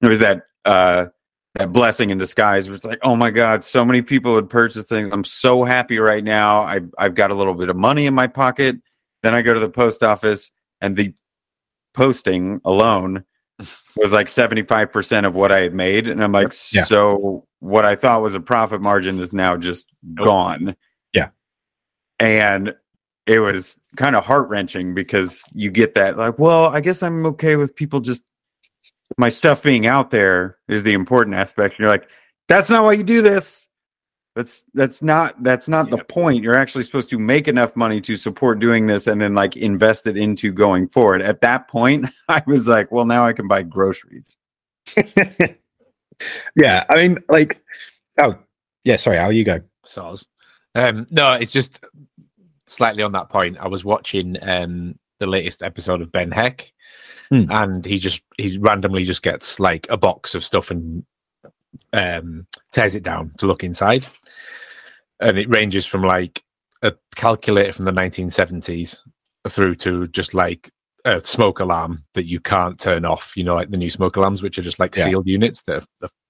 [0.00, 1.06] there was that uh,
[1.54, 2.66] that blessing in disguise.
[2.68, 5.10] Where it's like, oh my god, so many people had purchased things.
[5.12, 6.60] I'm so happy right now.
[6.60, 8.76] I I've got a little bit of money in my pocket.
[9.22, 11.12] Then I go to the post office, and the
[11.94, 13.24] posting alone
[13.96, 16.06] was like 75% of what I had made.
[16.06, 16.84] And I'm like, Yeah.
[16.84, 20.24] so what I thought was a profit margin is now just Nope.
[20.26, 20.76] gone.
[21.12, 21.30] Yeah.
[22.20, 22.74] And
[23.26, 27.26] it was kind of heart wrenching because you get that, like, well, I guess I'm
[27.26, 28.22] okay with people just
[29.18, 31.78] my stuff being out there is the important aspect.
[31.78, 32.08] You're like,
[32.48, 33.66] that's not why you do this.
[34.34, 36.44] That's that's not that's not the point.
[36.44, 40.06] You're actually supposed to make enough money to support doing this and then like invest
[40.06, 41.22] it into going forward.
[41.22, 44.36] At that point, I was like, well, now I can buy groceries.
[46.54, 47.60] yeah, I mean, like,
[48.20, 48.38] oh,
[48.84, 48.96] yeah.
[48.96, 49.60] Sorry, how you go?
[49.84, 50.26] Soz.
[50.76, 51.84] Um, no, it's just
[52.66, 53.58] slightly on that point.
[53.58, 56.72] I was watching um, the latest episode of Ben Heck,
[57.30, 57.44] Hmm.
[57.50, 61.04] and he just he randomly just gets like a box of stuff and
[61.92, 64.06] um, tears it down to look inside,
[65.20, 66.42] and it ranges from like
[66.82, 69.00] a calculator from the 1970s
[69.48, 70.70] through to just like
[71.04, 73.36] a smoke alarm that you can't turn off.
[73.36, 75.04] You know, like the new smoke alarms, which are just like Yeah.
[75.04, 75.86] sealed units that are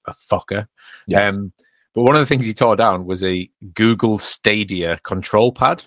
[0.06, 0.66] a, a fucker.
[1.06, 1.28] Yeah.
[1.28, 1.52] Um,
[1.94, 5.84] but one of the things he tore down was a Google Stadia control pad.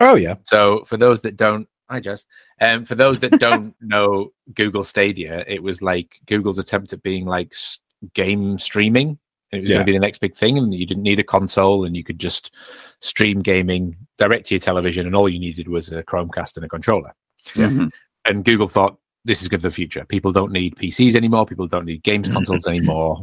[0.00, 2.24] Oh yeah, So for those that don't, hi Jess.
[2.60, 7.26] Um, for those that don't know Google Stadia, it was like Google's attempt at being
[7.26, 7.80] like s-
[8.14, 9.18] game streaming.
[9.52, 9.76] And it was Yeah.
[9.78, 12.04] going to be the next big thing, and you didn't need a console, and you
[12.04, 12.54] could just
[13.00, 16.68] stream gaming direct to your television, and all you needed was a Chromecast and a
[16.68, 17.12] controller.
[17.56, 17.68] Yeah.
[17.68, 17.90] Mhm.
[18.28, 20.04] And Google thought this is good for the future.
[20.04, 21.46] People don't need PCs anymore.
[21.46, 23.22] People don't need games consoles anymore.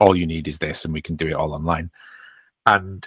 [0.00, 1.90] All you need is this, and we can do it all online.
[2.66, 3.06] And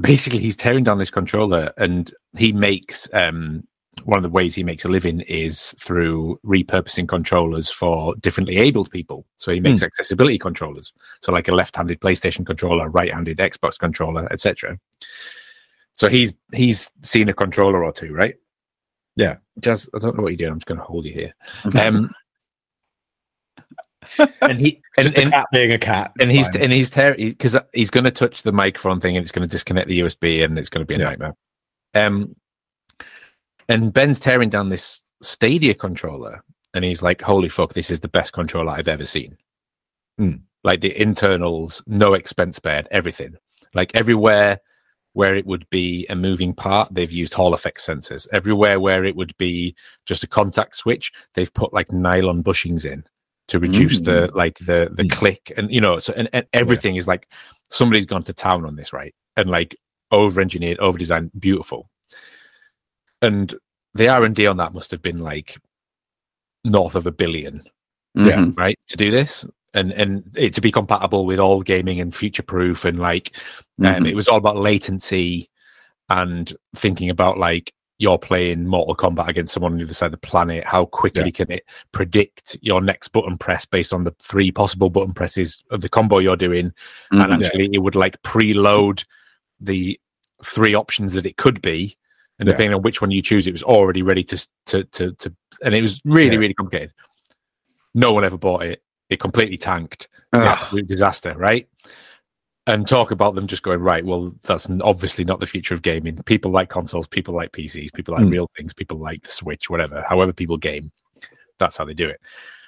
[0.00, 3.66] basically, he's tearing down this controller, and he makes um,
[4.04, 8.90] one of the ways he makes a living is through repurposing controllers for differently abled
[8.90, 9.26] people.
[9.36, 14.78] So he makes accessibility controllers, so like a left-handed PlayStation controller, right-handed Xbox controller, etc.
[15.94, 18.34] So he's he's seen a controller or two, right?
[19.16, 19.36] Yeah.
[19.60, 20.52] Just I don't know what you're doing.
[20.52, 21.34] I'm just going to hold you here.
[21.80, 22.10] Um,
[24.42, 27.88] and he and, and, cat being a cat, and he's and he's terrible because he's
[27.88, 30.68] going to touch the microphone thing and it's going to disconnect the USB and it's
[30.68, 31.04] going to be a Yeah.
[31.04, 31.34] nightmare.
[31.94, 32.36] Um,
[33.68, 36.42] and Ben's tearing down this Stadia controller,
[36.74, 39.36] and he's like, "Holy fuck, this is the best controller I've ever seen."
[40.18, 40.36] Hmm.
[40.62, 43.34] Like the internals, no expense spared, everything.
[43.74, 44.60] Like everywhere
[45.12, 48.26] where it would be a moving part, they've used Hall effect sensors.
[48.32, 53.04] Everywhere where it would be just a contact switch, they've put like nylon bushings in
[53.48, 55.10] to reduce the like the the Mm.
[55.10, 57.30] click and you know so and, and everything is like
[57.70, 59.76] somebody's gone to town on this right and like
[60.12, 61.90] over engineered over designed beautiful
[63.22, 63.54] and
[63.94, 65.56] the r&d on that must have been like
[66.64, 67.62] north of a billion
[68.14, 68.36] Yeah.
[68.38, 68.56] Mhm.
[68.56, 72.42] right to do this and and it to be compatible with all gaming and future
[72.42, 73.36] proof and like
[73.80, 74.08] um, Mhm.
[74.10, 75.50] it was all about latency
[76.10, 80.12] and thinking about like you're playing Mortal Kombat against someone on the other side of
[80.12, 80.64] the planet.
[80.64, 85.14] How quickly can it predict your next button press based on the three possible button
[85.14, 86.72] presses of the combo you're doing?
[87.12, 87.24] Mhm.
[87.32, 89.04] And actually, it would like preload
[89.60, 89.98] the
[90.42, 91.96] three options that it could be,
[92.38, 92.52] and Yeah.
[92.52, 95.74] depending on which one you choose, it was already ready to to to, to and
[95.74, 96.38] it was really Yeah.
[96.38, 96.92] really complicated.
[97.94, 98.82] No one ever bought it.
[99.08, 101.68] It completely tanked absolute disaster, right?
[102.66, 104.04] And talk about them just going right.
[104.04, 106.16] Well, that's obviously not the future of gaming.
[106.24, 108.30] People like consoles, people like PCs, people like Mm.
[108.32, 110.02] real things, people like the Switch, whatever.
[110.08, 110.90] However, people game,
[111.58, 112.20] that's how they do it.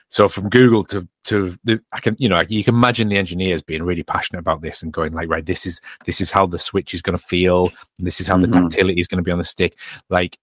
[0.09, 3.61] So from Google to to the, I can you know you can imagine the engineers
[3.63, 6.59] being really passionate about this and going like right this is this is how the
[6.61, 7.73] Switch is going to feel.
[7.99, 8.53] And this is how the Mhm.
[8.63, 9.77] tactility is going to be on the stick.
[10.09, 10.39] Like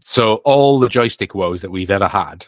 [0.00, 2.46] so, all the joystick woes that we've ever had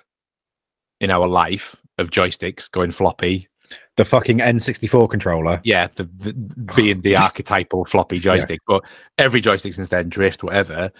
[1.00, 3.48] in our life of joysticks going floppy,
[3.96, 5.61] The fucking N64 controller.
[5.64, 6.32] yeah, the, the
[6.76, 8.84] being the archetypal floppy joystick, but
[9.16, 10.92] every joystick since then, drift, whatever,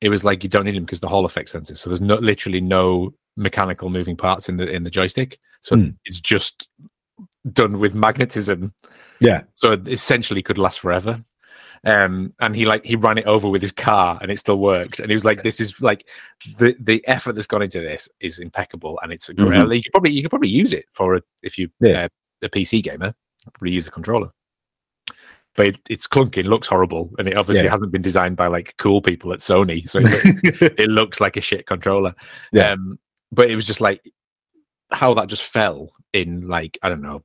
[0.00, 1.76] it was like you don't need them because the Hall effect sensors.
[1.78, 5.38] So there's no literally no mechanical moving parts in the in the joystick.
[5.60, 5.88] So Hmm.
[6.04, 6.68] it's just
[7.52, 8.74] done with magnetism.
[9.20, 9.42] Yeah.
[9.54, 11.24] So it essentially could last forever.
[11.86, 15.00] Um, and he like he ran it over with his car and it still worked.
[15.00, 16.08] And he was like, "This is like
[16.58, 19.50] the the effort that's gone into this is impeccable, and it's a great.
[19.60, 19.76] Mhm.
[19.76, 22.04] You could probably you could probably use it for a, if you Yeah.
[22.04, 22.08] uh,
[22.42, 23.14] a PC gamer,
[23.52, 24.30] probably use the controller.
[25.56, 27.70] But it, it's clunky, it looks horrible, and it obviously Yeah.
[27.72, 31.40] hasn't been designed by like cool people at Sony, so it, it looks like a
[31.42, 32.14] shit controller.
[32.52, 32.72] Yeah.
[32.72, 32.98] Um,
[33.32, 34.00] but it was just like
[34.90, 37.22] how that just fell in like I don't know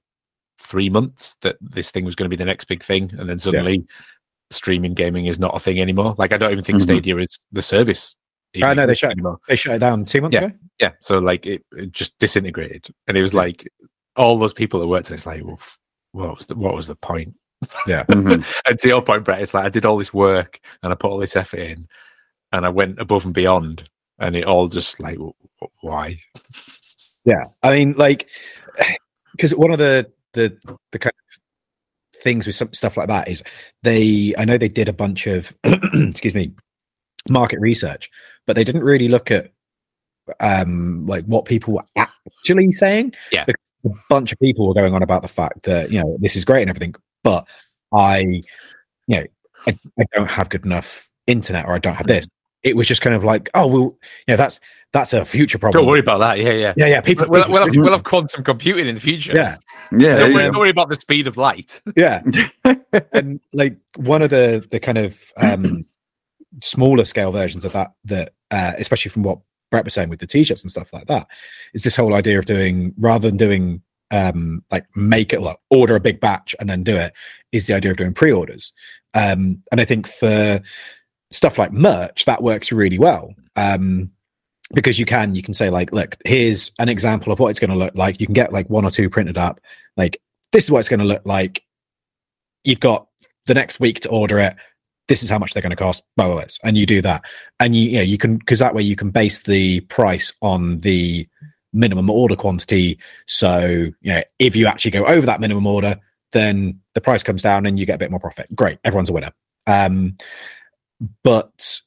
[0.60, 3.40] three months that this thing was going to be the next big thing, and then
[3.40, 3.86] suddenly
[4.52, 6.16] streaming gaming is not a thing anymore.
[6.18, 6.84] Like I don't even think Mhm.
[6.84, 8.16] Stadia is the service.
[8.64, 9.38] I know, they shut- anymore.
[9.48, 10.46] they shut it down two months Yeah.
[10.46, 10.56] ago.
[10.80, 13.70] Yeah, so like it, it just disintegrated, and it was like
[14.16, 15.60] all those people that worked on it's like, well,
[16.14, 17.36] what was the what was the point?
[17.88, 18.44] Mhm.
[18.66, 21.12] And to your point, Brett, it's like I did all this work and I put
[21.12, 21.88] all this effort in,
[22.52, 23.88] and I went above and beyond,
[24.20, 25.18] and it all just like,
[25.82, 26.18] why?
[27.26, 28.30] Yeah, I mean, like,
[29.32, 30.58] because one of the the
[30.92, 33.44] the kind of things with some stuff like that is
[33.84, 34.34] they.
[34.38, 36.52] I know they did a bunch of excuse me,
[37.30, 38.10] market research,
[38.46, 39.52] but they didn't really look at
[40.42, 43.14] um like what people were actually saying.
[43.32, 43.46] Yeah.
[43.46, 46.36] Because a bunch of people were going on about the fact that you know this
[46.36, 47.48] is great and everything, but
[47.94, 48.44] I, you
[49.08, 49.24] know,
[49.68, 52.28] I, I don't have good enough internet or I don't have this.
[52.64, 54.60] It was just kind of like, oh well, you know, that's
[54.92, 55.84] that's a future problem.
[55.84, 56.40] Don't worry about that.
[56.40, 56.74] Yeah, yeah.
[56.76, 57.02] Yeah, yeah.
[57.02, 59.34] People, We'll, people we'll, have, we'll have quantum computing in the future.
[59.36, 59.58] yeah,
[59.92, 60.50] Yeah, Don't worry, yeah.
[60.50, 61.82] don't worry about the speed of light.
[61.96, 62.24] yeah.
[63.14, 65.86] and like one of the the kind of um
[66.62, 70.26] smaller scale versions of that that uh especially from what Brett was saying with the
[70.26, 71.28] t-shirts and stuff like that
[71.76, 75.96] is this whole idea of doing rather than doing um like make it like order
[75.96, 77.14] a big batch and then do it
[77.52, 78.74] is the idea of doing pre-orders
[79.14, 80.60] um and i think for
[81.32, 83.34] stuff like merch that works really well.
[83.56, 84.12] Um
[84.74, 87.72] because you can you can say like look here's an example of what it's going
[87.72, 88.20] to look like.
[88.20, 89.60] You can get like one or two printed up.
[89.98, 91.64] Like this is what it's going to look like.
[92.64, 93.08] You've got
[93.46, 94.56] the next week to order it.
[95.08, 97.24] This is how much they're going to cost blah blah blah and you do that.
[97.60, 101.28] And you, know you can because that way you can base the price on the
[101.74, 103.00] minimum order quantity.
[103.26, 106.00] So you know if you actually go over that minimum order
[106.32, 108.56] then the price comes down and you get a bit more profit.
[108.56, 108.78] Great.
[108.84, 109.32] Everyone's a winner.
[109.66, 110.16] Um
[111.24, 111.80] but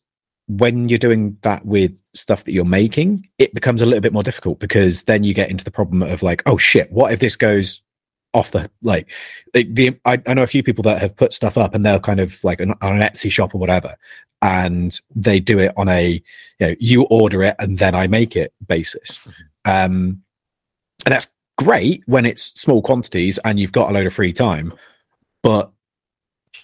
[0.49, 4.23] when you're doing that with stuff that you're making it becomes a little bit more
[4.23, 7.37] difficult because then you get into the problem of like oh shit what if this
[7.37, 7.81] goes
[8.35, 9.09] off the like
[9.53, 11.99] the, the I, I know a few people that have put stuff up and they're
[11.99, 13.97] kind of like an, on an Etsy shop or whatever,
[14.41, 16.23] and they do it on a
[16.59, 19.27] you know you order it and then I make it basis,
[19.65, 20.23] um,
[21.05, 21.27] and that's
[21.59, 24.73] great when it's small quantities and you've got a load of free time,
[25.43, 25.71] but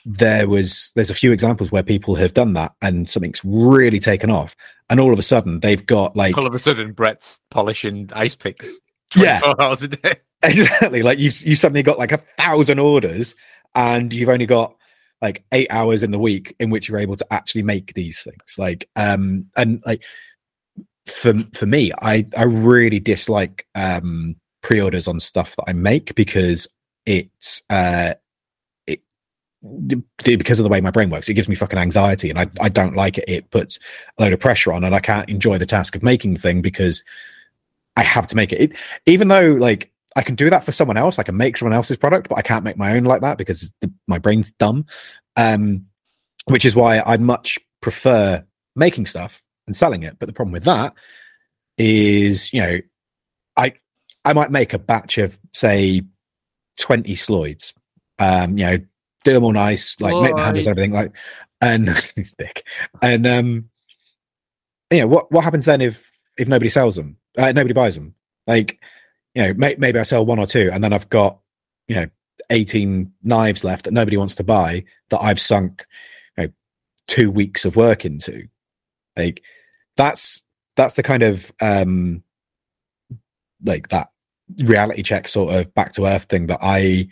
[0.05, 4.31] there was there's a few examples where people have done that and something's really taken
[4.31, 4.55] off
[4.89, 8.37] and all of a sudden they've got like All of a sudden, Brett's polishing ice
[8.37, 8.79] picks.
[9.17, 9.41] Yeah.
[9.59, 10.17] hours a day.
[10.43, 13.35] exactly like you you suddenly got like a thousand orders
[13.75, 14.75] and you've only got
[15.21, 18.55] like eight hours in the week in which you're able to actually make these things
[18.57, 20.03] like um and like
[21.09, 26.69] for for me, I I really dislike um, pre-orders on stuff that I make because
[27.07, 28.15] it's uh,
[30.25, 31.29] because of the way my brain works.
[31.29, 33.29] It gives me fucking anxiety, and I I don't like it.
[33.29, 33.79] It puts
[34.19, 36.63] a load of pressure on, and I can't enjoy the task of making the thing
[36.63, 37.03] because
[37.97, 38.61] I have to make it.
[38.61, 41.75] it even though like I can do that for someone else, I can make someone
[41.75, 44.87] else's product, but I can't make my own like that because the, my brain's dumb.
[45.37, 45.87] Um,
[46.49, 48.45] which is why I much prefer
[48.75, 50.19] making stuff and selling it.
[50.19, 50.95] But the problem with that
[51.77, 52.79] is, you know,
[53.57, 53.75] I
[54.25, 56.03] I might make a batch of say
[56.79, 57.75] twenty sloyds,
[58.19, 58.79] um, you know,
[59.25, 61.13] do them all nice, like make the handles and everything, like,
[61.61, 61.97] and
[62.39, 62.67] thick,
[63.03, 63.69] and um,
[64.91, 68.15] you know, what what happens then if if nobody sells them, uh, nobody buys them,
[68.47, 68.79] like,
[69.35, 71.41] you know, may, maybe I sell one or two, and then I've got,
[71.89, 72.07] you know,
[72.51, 75.87] 18 knives left that nobody wants to buy that I've sunk
[76.37, 76.53] you know,
[77.07, 78.49] two weeks of work into.
[79.17, 79.43] Like
[79.97, 80.43] that's
[80.77, 82.23] that's the kind of um
[83.65, 84.11] like that
[84.63, 87.09] reality check sort of back to earth thing that I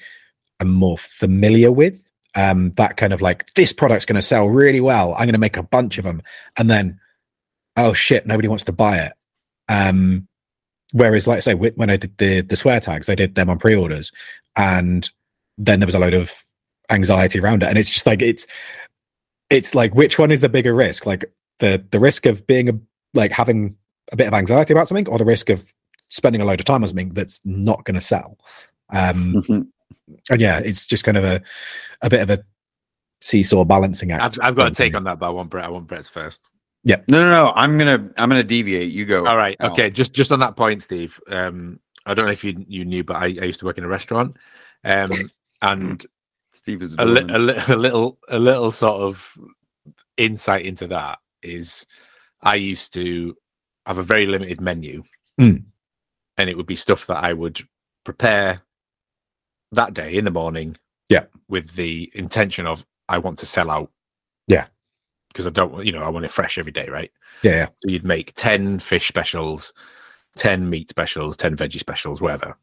[0.61, 2.02] am more familiar with.
[2.34, 5.14] Um, that kind of like this product's going to sell really well.
[5.14, 6.22] I'm going to make a bunch of them,
[6.59, 7.00] and then
[7.76, 9.12] oh shit, nobody wants to buy it.
[9.68, 10.28] Um,
[10.92, 13.59] whereas, like I say, when I did the the swear tags, I did them on
[13.59, 14.12] pre-orders,
[14.57, 15.09] and
[15.59, 16.32] then there was a load of
[16.90, 18.46] anxiety around it, and it's just like it's
[19.50, 21.07] it's like which one is the bigger risk?
[21.07, 21.24] Like
[21.59, 22.72] the the risk of being a
[23.14, 23.76] like having
[24.12, 25.72] a bit of anxiety about something, or the risk of
[26.09, 28.38] spending a load of time on something that's not going to sell.
[28.90, 29.72] Um,
[30.30, 31.42] and yeah, it's just kind of a
[32.02, 32.44] a bit of a
[33.20, 34.22] seesaw balancing act.
[34.22, 35.64] I've, I've got a take on that, but I want Brett.
[35.64, 36.42] I want Brett's first.
[36.84, 37.00] Yeah.
[37.09, 37.52] No, no, no.
[37.57, 38.92] I'm gonna I'm gonna deviate.
[38.92, 39.26] You go.
[39.26, 39.57] All right.
[39.61, 39.90] Okay.
[39.90, 41.18] Just just on that point, Steve.
[41.28, 43.84] Um, I don't know if you you knew, but I, I used to work in
[43.84, 44.36] a restaurant.
[44.84, 45.11] Um,
[45.62, 46.07] and
[46.52, 49.36] Steve is a, li- a, li- a little a little sort of
[50.16, 51.84] insight into that is
[52.42, 53.36] I used to
[53.86, 55.02] have a very limited menu,
[55.40, 55.64] Mm.
[56.38, 57.61] and it would be stuff that I would
[58.04, 58.62] prepare
[59.73, 60.77] that day in the morning.
[61.09, 61.27] Yeah.
[61.49, 63.93] with the intention of I want to sell out.
[64.49, 64.67] Yeah.
[65.29, 67.12] because I don't, you know, I want it fresh every day, right?
[67.43, 67.67] Yeah, yeah.
[67.67, 69.73] So you'd make ten fish specials,
[70.35, 72.57] ten meat specials, ten veggie specials, whatever.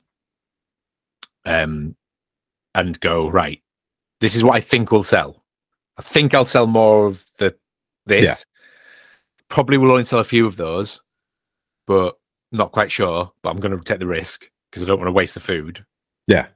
[1.45, 1.95] Um,
[2.75, 3.61] and go right.
[4.19, 5.43] This is what I think will sell.
[5.97, 7.55] I think I'll sell more of the
[8.05, 8.25] this.
[8.25, 8.35] Yeah.
[9.49, 11.01] Probably will only sell a few of those,
[11.85, 12.17] but
[12.51, 13.31] not quite sure.
[13.41, 15.85] But I'm going to take the risk because I don't want to waste the food.
[16.27, 16.47] Yeah.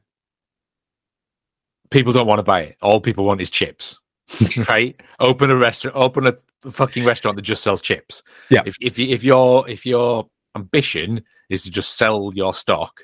[1.89, 2.77] People don't want to buy it.
[2.81, 3.99] All people want is chips,
[4.69, 4.95] right?
[5.19, 5.95] Open a restaurant.
[5.97, 6.35] Open a
[6.69, 8.23] fucking restaurant that just sells chips.
[8.49, 8.63] Yeah.
[8.65, 13.01] If if you, if your if your ambition is to just sell your stock,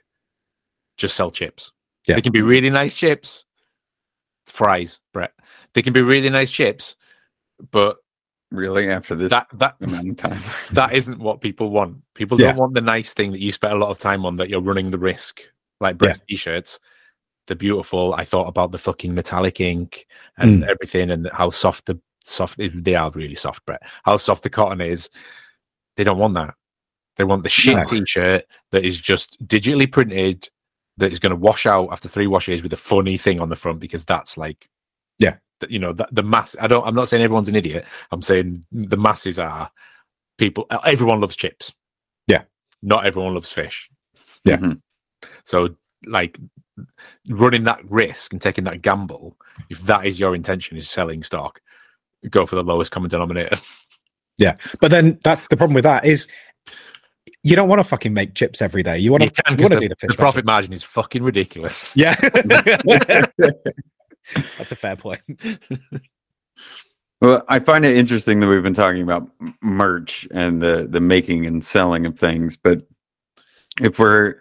[0.98, 1.72] just sell chips.
[2.08, 2.16] Yeah.
[2.16, 3.46] They can be really nice chips.
[4.48, 5.32] Fries, Brett.
[5.74, 6.96] They can be really nice chips,
[7.72, 7.98] but
[8.52, 10.42] really after this that that amount of time.
[10.74, 11.98] that isn't what people want.
[12.14, 12.48] People Yeah.
[12.48, 14.62] don't want the nice thing that you spent a lot of time on that you're
[14.62, 15.42] running the risk.
[15.80, 16.80] Like Brett's t-shirts,
[17.48, 18.14] the beautiful.
[18.14, 22.96] I thought about the fucking metallic ink and everything, and how soft the soft they
[22.96, 23.12] are.
[23.12, 23.82] Really soft, Brett.
[24.04, 25.10] How soft the cotton is.
[25.96, 26.56] They don't want that.
[27.18, 27.86] They want the shit No.
[27.86, 30.50] t-shirt that is just digitally printed,
[30.98, 33.56] that is going to wash out after three washes with a funny thing on the
[33.56, 34.68] front because that's like,
[35.20, 35.36] Yeah.
[35.60, 36.56] th- you know, the, the mass.
[36.60, 36.86] I don't.
[36.88, 37.86] I'm not saying everyone's an idiot.
[38.12, 39.70] I'm saying the masses are
[40.38, 40.66] people.
[40.86, 41.74] Everyone loves chips.
[42.28, 42.44] Yeah.
[42.82, 43.90] Not everyone loves fish.
[44.44, 44.58] Yeah.
[44.58, 44.82] Mhm.
[45.46, 45.70] So,
[46.08, 46.40] like,
[47.30, 49.38] running that risk and taking that gamble,
[49.70, 51.62] if that is your intention, is selling stock,
[52.30, 53.56] go for the lowest common denominator.
[54.40, 56.28] Yeah, but then that's the problem with that is
[57.44, 58.98] you don't want to fucking make chips every day.
[58.98, 60.44] You want You to can you 'cause want to the, do the fish the profit
[60.44, 61.96] margin is fucking ridiculous.
[61.96, 62.16] Yeah.
[64.58, 65.22] that's a fair point.
[67.22, 71.00] Well, I find it interesting that we've been talking about m- merch and the the
[71.00, 72.82] making and selling of things, but
[73.82, 74.38] if we're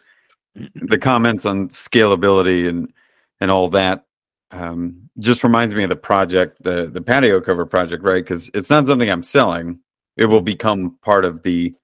[0.54, 2.92] the comments on scalability and
[3.40, 4.04] and all that
[4.52, 8.22] um, just reminds me of the project, the the patio cover project, right?
[8.22, 9.80] Because it's not something I'm selling;
[10.16, 11.74] it will become part of the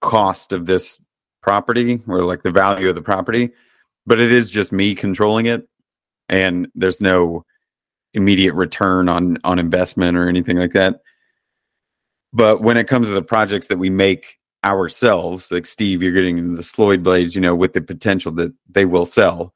[0.00, 1.00] cost of this
[1.42, 3.50] property or like the value of the property,
[4.06, 5.68] but it is just me controlling it,
[6.28, 7.44] and there's no
[8.14, 11.00] immediate return on on investment or anything like that.
[12.32, 14.38] But when it comes to the projects that we make
[14.70, 18.84] ourselves, like Steve, you're getting the Sloyd blades, you know, with the potential that they
[18.84, 19.54] will sell.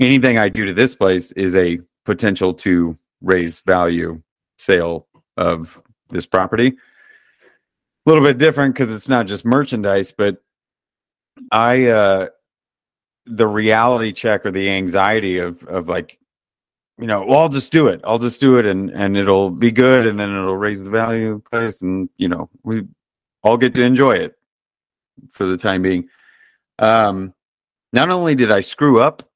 [0.00, 4.20] Anything I do to this place is a potential to raise value
[4.58, 5.80] sale of
[6.10, 6.68] this property.
[6.68, 10.42] A little bit different because it's not just merchandise, but
[11.52, 12.28] I uh
[13.26, 16.18] the reality check or the anxiety of of like
[16.98, 18.02] you know, well, I'll just do it.
[18.04, 21.32] I'll just do it, and and it'll be good, and then it'll raise the value
[21.32, 22.82] of the place, and you know, we
[23.42, 24.36] all get to enjoy it.
[25.30, 26.08] for the time being.
[26.78, 27.34] Um,
[27.92, 29.28] not only did I screw up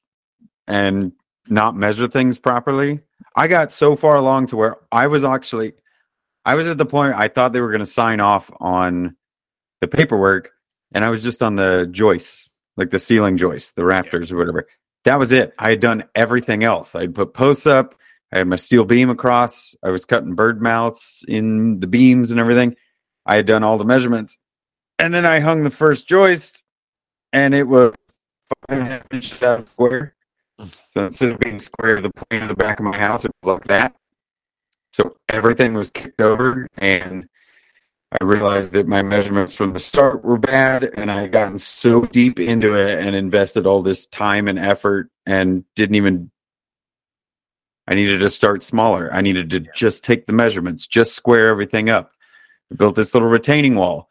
[0.67, 1.13] and
[1.49, 3.01] not measure things properly,
[3.37, 5.75] I got so far along to where I was actually,
[6.45, 9.17] I was at the point I thought they were going to sign off on
[9.81, 10.53] the paperwork,
[10.95, 14.67] and I was just on the joists, like the ceiling joists, the rafters or whatever.
[15.05, 15.53] That was it.
[15.59, 16.95] I had done everything else.
[16.95, 17.95] I'd put posts up.
[18.33, 19.77] I had my steel beam across.
[19.83, 22.75] I was cutting bird mouths in the beams and everything.
[23.27, 24.39] I had done all the measurements.
[24.99, 26.63] And then I hung the first joist,
[27.33, 27.95] and it was
[28.69, 30.15] five and a half inches out square.
[30.91, 33.55] So instead of being square, the plane of the back of my house, it was
[33.55, 33.95] like that.
[34.93, 37.29] So everything was kicked over, and
[38.21, 42.05] I realized that my measurements from the start were bad, and I had gotten so
[42.05, 46.31] deep into it and invested all this time and effort, and didn't even.
[47.89, 49.13] I needed to start smaller.
[49.13, 52.13] I needed to just take the measurements, just square everything up.
[52.77, 54.09] Built this little retaining wall.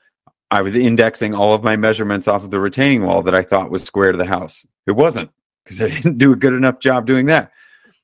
[0.51, 3.71] I was indexing all of my measurements off of the retaining wall that I thought
[3.71, 4.65] was square to the house.
[4.85, 5.31] It wasn't
[5.63, 7.51] because I didn't do a good enough job doing that.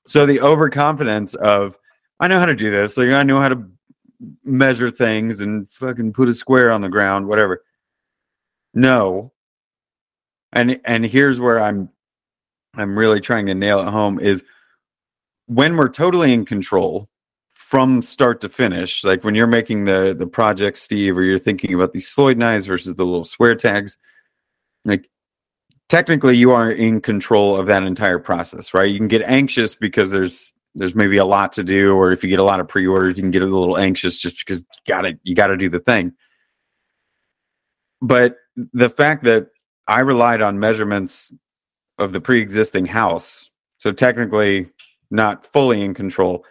[0.08, 1.78] So the overconfidence of
[2.20, 3.70] I know how to do this, like I know how to
[4.44, 7.64] measure things and fucking put a square on the ground, whatever.
[8.74, 9.32] No.
[10.52, 11.90] And and here's where I'm
[12.76, 14.44] I'm really trying to nail it home is
[15.46, 17.08] when we're totally in control
[17.70, 21.72] from start to finish, like when you're making the the project, Steve, or you're thinking
[21.76, 23.96] about these Sloyd knives versus the little swear tags,
[24.86, 25.08] like
[25.88, 28.90] technically you are in control of that entire process, right?
[28.90, 32.30] You can get anxious because there's there's maybe a lot to do, or if you
[32.32, 35.20] get a lot of pre-orders, you can get a little anxious just because you gotta
[35.22, 36.12] you gotta do the thing.
[38.02, 38.38] But
[38.74, 39.50] the fact that
[39.88, 41.32] I relied on measurements
[42.00, 44.72] of the pre-existing house, so technically
[45.12, 46.46] not fully in control,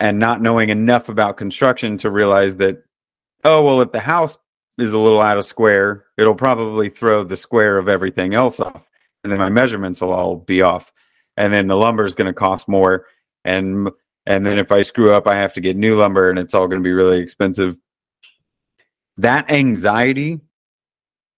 [0.00, 2.82] and not knowing enough about construction to realize that,
[3.44, 4.38] oh well, if the house
[4.78, 8.82] is a little out of square, it'll probably throw the square of everything else off,
[9.22, 10.92] and then my measurements will all be off,
[11.36, 13.06] and then the lumber is going to cost more
[13.44, 13.88] and
[14.26, 16.68] and then if I screw up, I have to get new lumber, and it's all
[16.68, 17.78] going to be really expensive.
[19.16, 20.40] That anxiety,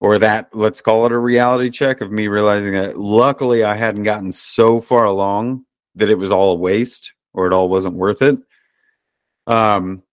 [0.01, 4.03] or that let's call it a reality check of me realizing that luckily I hadn't
[4.03, 8.23] gotten so far along that it was all a waste or it all wasn't worth
[8.23, 8.39] it.
[9.51, 10.05] Um,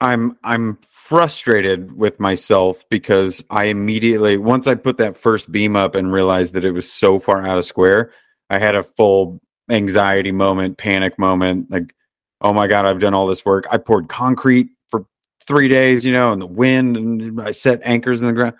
[0.00, 5.94] I'm I'm frustrated with myself because I immediately once I put that first beam up
[5.94, 8.12] and realized that it was so far out of square,
[8.50, 11.94] I had a full anxiety moment, panic moment, like,
[12.40, 13.66] oh my God, I've done all this work.
[13.70, 15.06] I poured concrete for
[15.46, 18.54] three days, you know, and the wind, and I set anchors in the ground.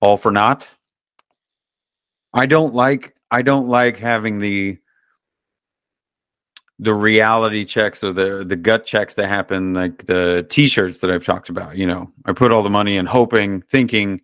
[0.00, 0.68] All for naught.
[2.32, 4.78] I don't like I don't like having the
[6.78, 11.24] the reality checks or the the gut checks that happen like the t-shirts that I've
[11.24, 12.12] talked about, you know.
[12.26, 14.20] I put all the money in hoping, thinking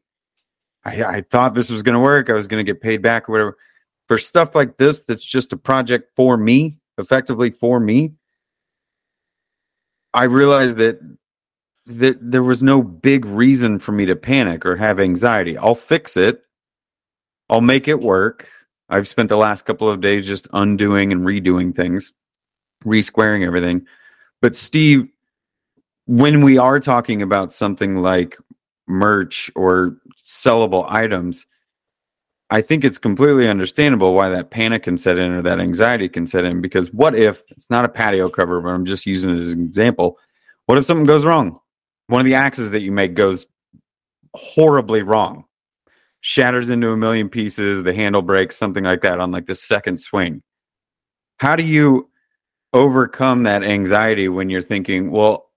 [0.84, 2.28] I, I thought this was going to work.
[2.28, 3.56] I was going to get paid back or whatever
[4.12, 8.12] for stuff like this that's just a project for me, effectively for me,
[10.12, 11.00] I realized that
[11.86, 15.56] that there was no big reason for me to panic or have anxiety.
[15.56, 16.42] I'll fix it.
[17.48, 18.48] I'll make it work.
[18.88, 22.12] I've spent the last couple of days just undoing and redoing things,
[22.84, 23.86] resquaring everything.
[24.40, 25.08] But Steve,
[26.06, 28.36] when we are talking about something like
[28.86, 31.46] merch or sellable items,
[32.50, 36.26] I think it's completely understandable why that panic can set in or that anxiety can
[36.26, 39.42] set in because what if it's not a patio cover, but I'm just using it
[39.42, 40.18] as an example.
[40.66, 41.58] What if something goes wrong?
[42.08, 43.46] One of the axes that you make goes
[44.34, 45.44] horribly wrong,
[46.20, 49.98] shatters into a million pieces, the handle breaks, something like that on like the second
[49.98, 50.42] swing.
[51.38, 52.10] How do you
[52.72, 55.50] overcome that anxiety when you're thinking, well,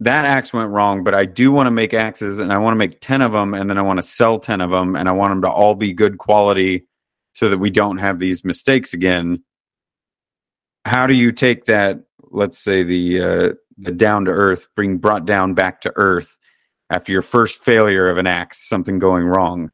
[0.00, 2.78] that axe went wrong, but I do want to make axes and I want to
[2.78, 5.12] make 10 of them and then I want to sell 10 of them and I
[5.12, 6.86] want them to all be good quality
[7.34, 9.42] so that we don't have these mistakes again.
[10.84, 12.00] How do you take that,
[12.30, 16.36] let's say the uh, the down to earth, bring brought down back to earth
[16.94, 19.70] after your first failure of an axe, something going wrong?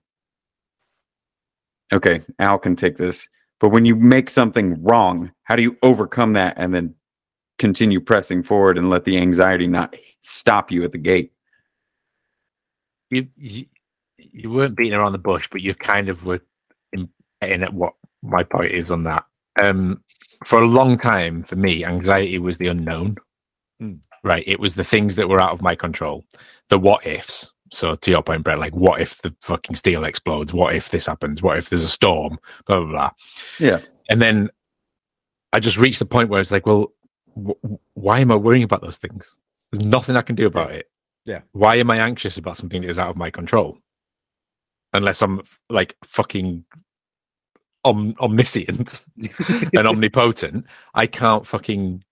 [1.93, 3.29] Okay, Al can take this.
[3.61, 6.95] But when you make something wrong, how do you overcome that and then
[7.61, 11.31] continue pressing forward and let the anxiety not stop you at the gate.
[13.11, 13.67] You you,
[14.17, 16.41] you weren't beating around the bush, but you kind of were
[16.95, 17.09] in,
[17.43, 17.93] in at what
[18.23, 19.25] my point is on that.
[19.63, 20.03] Um,
[20.45, 23.17] for a long time, for me, anxiety was the unknown.
[23.81, 23.99] Mm.
[24.25, 26.25] Right, it was the things that were out of my control,
[26.69, 27.51] the what ifs.
[27.73, 30.53] So to your point, Brett, like what if the fucking steel explodes?
[30.53, 31.43] What if this happens?
[31.43, 32.39] What if there's a storm?
[32.67, 33.11] Blah blah blah.
[33.59, 33.81] Yeah.
[34.09, 34.51] And then
[35.53, 36.93] I just reached the point where it's like, well,
[37.35, 37.65] wh-
[37.95, 39.39] why am I worrying about those things?
[39.71, 40.91] There's nothing I can do about it.
[41.25, 41.41] Yeah.
[41.53, 43.79] Why am I anxious about something that is out of my control?
[44.93, 46.65] unless I'm like fucking
[47.85, 49.05] om- omniscient
[49.75, 50.67] and omnipotent.
[50.95, 52.05] I can't fucking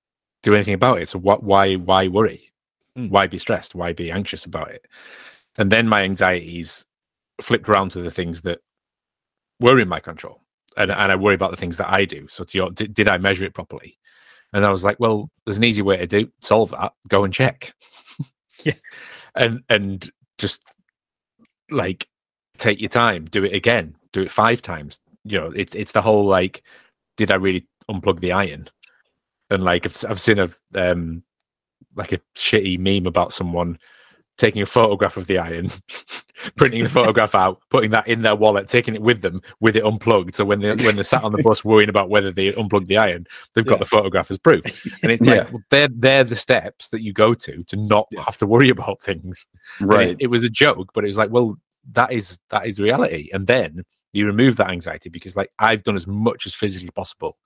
[0.42, 1.08] do anything about it.
[1.08, 1.42] So what?
[1.42, 1.74] Why?
[1.74, 2.50] Why worry?
[2.96, 3.10] Mm.
[3.10, 3.74] Why be stressed?
[3.74, 4.86] Why be anxious about it?
[5.58, 6.86] And then my anxieties
[7.40, 8.60] flipped around to the things that
[9.60, 10.40] were in my control,
[10.76, 12.26] and and I worry about the things that I do.
[12.28, 13.98] So to your, did, did I measure it properly?
[14.52, 16.92] And I was like, well, there's an easy way to do solve that.
[17.08, 17.74] Go and check.
[18.64, 18.72] Yeah.
[19.36, 20.60] And and just
[21.70, 22.08] like
[22.58, 24.98] take your time, do it again, do it five times.
[25.22, 26.64] You know, it's it's the whole like,
[27.16, 28.68] did I really unplug the iron?
[29.50, 31.22] And like I've I've seen a um
[31.94, 33.78] like a shitty meme about someone
[34.38, 35.68] taking a photograph of the iron,
[36.56, 39.84] printing the photograph out, putting that in their wallet, taking it with them with it
[39.84, 40.34] unplugged.
[40.36, 42.96] So when they when they're sat on the bus worrying about whether they unplugged the
[42.98, 44.64] iron, they've got the photograph as proof.
[45.02, 45.34] And it's Yeah.
[45.34, 48.22] like well, they're they're the steps that you go to to not Yeah.
[48.24, 49.46] have to worry about things.
[49.80, 50.10] Right.
[50.10, 51.56] It, it was a joke, but it was like, well,
[51.92, 53.30] that is that is reality.
[53.32, 53.82] And then
[54.12, 57.36] you remove that anxiety because like I've done as much as physically possible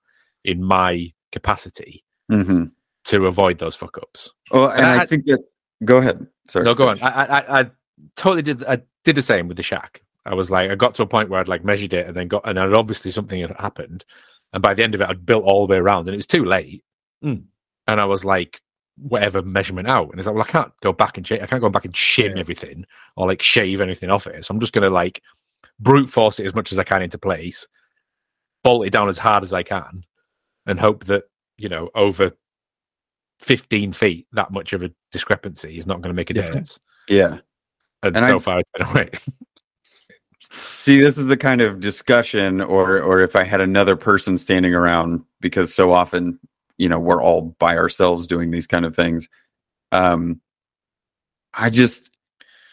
[0.45, 2.65] in my capacity hmm
[3.05, 4.31] to avoid those fuck ups.
[4.51, 5.39] Well, and And I, I- think that.
[5.85, 6.25] Go ahead.
[6.49, 6.65] Sorry.
[6.65, 7.01] No, go on.
[7.01, 7.71] I, I, I- I
[8.15, 8.63] totally did.
[8.65, 10.01] I did the same with the shack.
[10.25, 12.27] I was like, I got to a point where I'd like measured it and then
[12.27, 14.05] got, and I'd obviously something had happened.
[14.53, 16.25] And by the end of it, I'd built all the way around and it was
[16.25, 16.83] too late.
[17.23, 17.43] Mm.
[17.87, 18.61] And I was like,
[18.97, 20.09] whatever measurement out.
[20.11, 21.41] And it's like, well, I can't go back and shave.
[21.41, 22.39] I can't go back and shim Yeah.
[22.39, 22.85] everything
[23.17, 24.45] or like shave anything off it.
[24.45, 25.21] So I'm just going to like
[25.79, 27.67] brute force it as much as I can into place,
[28.63, 30.03] bolt it down as hard as I can,
[30.65, 31.23] and hope that,
[31.57, 32.31] you know, over
[33.43, 36.79] 15 feet, that much of a discrepancy is not going to make a difference.
[37.07, 37.37] Yeah.
[38.01, 39.09] And, And so I- far, it's been away.
[40.77, 44.75] See, this is the kind of discussion, or or if I had another person standing
[44.75, 46.37] around, because so often,
[46.77, 49.29] you know, we're all by ourselves doing these kind of things.
[49.93, 50.41] Um,
[51.53, 52.09] I just,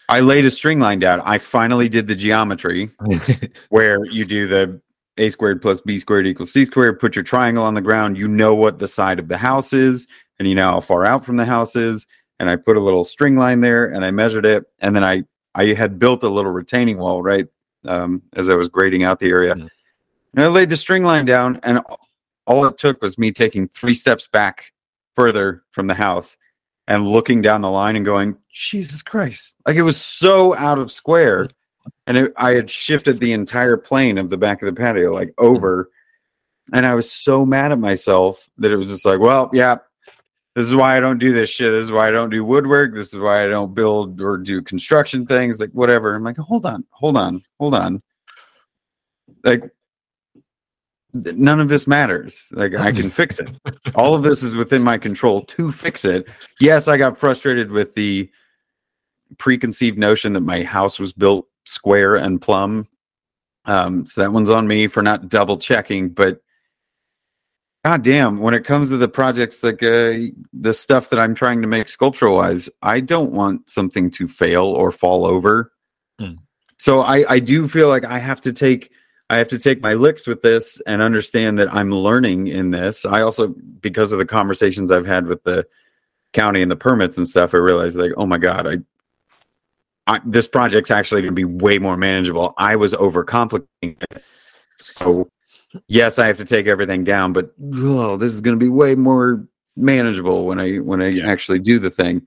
[0.09, 1.21] I laid a string line down.
[1.25, 2.91] I finally did the geometry
[3.69, 4.81] where you do the
[5.17, 6.99] a squared plus b squared equals c squared.
[6.99, 8.19] Put your triangle on the ground.
[8.19, 10.09] You know what the side of the house is,
[10.41, 12.07] and you know how far out from the house is.
[12.41, 15.23] And I put a little string line there, and I measured it, and then I
[15.55, 17.47] I had built a little retaining wall right
[17.87, 19.55] um, as I was grading out the area.
[19.55, 19.69] Mhm.
[20.35, 21.81] And I laid the string line down, and
[22.47, 24.73] all it took was me taking three steps back
[25.15, 26.37] further from the house
[26.89, 29.55] and looking down the line and going, Jesus Christ.
[29.67, 31.49] Like it was so out of square.
[32.07, 35.33] And it, I had shifted the entire plane of the back of the patio, like
[35.39, 35.91] over.
[36.73, 39.77] And I was so mad at myself that it was just like, well, yeah,
[40.57, 41.71] this is why I don't do this shit.
[41.71, 42.95] This is why I don't do woodwork.
[42.95, 46.15] This is why I don't build or do construction things, like whatever.
[46.15, 48.03] I'm like, hold on, hold on, hold on.
[49.45, 49.71] Like,
[51.13, 52.49] none of this matters.
[52.53, 53.49] Like, I can fix it.
[53.95, 56.29] All of this is within my control to fix it.
[56.61, 58.31] Yes, I got frustrated with the
[59.39, 62.89] preconceived notion that my house was built square and plumb.
[63.67, 66.41] Um, so that one's on me for not double checking, but
[67.85, 70.19] God damn, when it comes to the projects like uh,
[70.53, 74.67] the stuff that I'm trying to make sculptural wise, I don't want something to fail
[74.67, 75.73] or fall over.
[76.19, 76.35] Hmm.
[76.79, 78.91] So I, I do feel like I have to take
[79.31, 83.07] I have to take my licks with this and understand that I'm learning in this.
[83.07, 85.67] I also because of the conversations I've had with the
[86.33, 88.79] county and the permits and stuff, I realized like, oh my god, I
[90.07, 92.53] I, this project's actually going to be way more manageable.
[92.59, 94.23] I was overcomplicating it.
[94.81, 95.31] So,
[95.87, 98.95] yes, I have to take everything down, but oh, this is going to be way
[98.95, 99.47] more
[99.77, 102.27] manageable when I when I actually do the thing.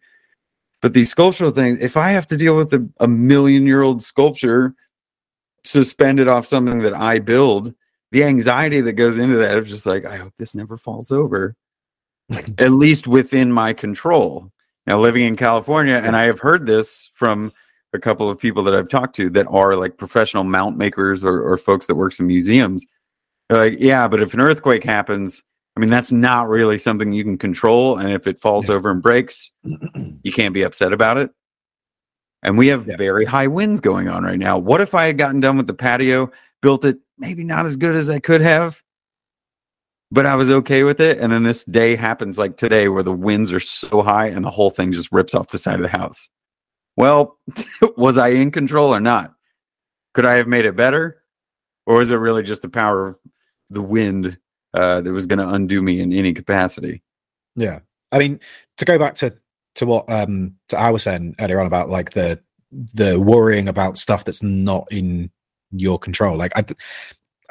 [0.81, 4.03] But these sculptural things, if I have to deal with a, a million year old
[4.03, 4.75] sculpture
[5.63, 7.73] suspended off something that I build,
[8.11, 11.55] the anxiety that goes into that of just like, I hope this never falls over.
[12.57, 14.51] At least within my control.
[14.85, 17.53] Now, living in California, and I have heard this from
[17.93, 21.41] a couple of people that I've talked to that are like professional mount makers or,
[21.41, 22.85] or folks that works in museums.
[23.49, 25.43] They're like, yeah, but if an earthquake happens,
[25.75, 27.97] I mean, that's not really something you can control.
[27.97, 28.75] And if it falls Yeah.
[28.75, 29.51] over and breaks,
[30.23, 31.31] you can't be upset about it.
[32.43, 32.97] And we have Yeah.
[32.97, 34.57] very high winds going on right now.
[34.57, 36.31] What if I had gotten done with the patio,
[36.61, 38.81] built it maybe not as good as I could have,
[40.11, 41.19] but I was okay with it?
[41.19, 44.51] And then this day happens like today where the winds are so high and the
[44.51, 46.29] whole thing just rips off the side of the house.
[46.97, 47.39] Well,
[47.97, 49.33] was I in control or not?
[50.13, 51.23] Could I have made it better?
[51.85, 53.17] Or is it really just the power of
[53.73, 54.37] the wind
[54.73, 57.01] uh, that was going to undo me in any capacity?
[57.55, 57.79] Yeah,
[58.11, 58.39] I mean,
[58.77, 59.35] to go back to
[59.75, 62.39] to what um to I was saying earlier on about like the
[62.71, 65.29] the worrying about stuff that's not in
[65.71, 66.37] your control.
[66.37, 66.65] Like, I,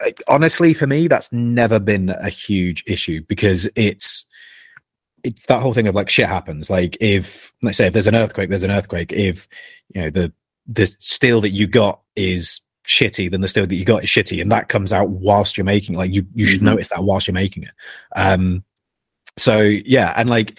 [0.00, 4.24] I honestly, for me, that's never been a huge issue because it's
[5.24, 6.68] it's that whole thing of like shit happens.
[6.70, 9.12] Like, if let's say if there's an earthquake, there's an earthquake.
[9.12, 9.46] If
[9.94, 10.32] you know the
[10.66, 14.40] the steel that you got is shitty, then the steel that you got is shitty,
[14.40, 15.96] and that comes out whilst you're making.
[15.96, 16.64] Like you, you should Mhm.
[16.64, 17.70] notice that whilst you're making it.
[18.16, 18.64] Um,
[19.38, 20.58] so yeah, and like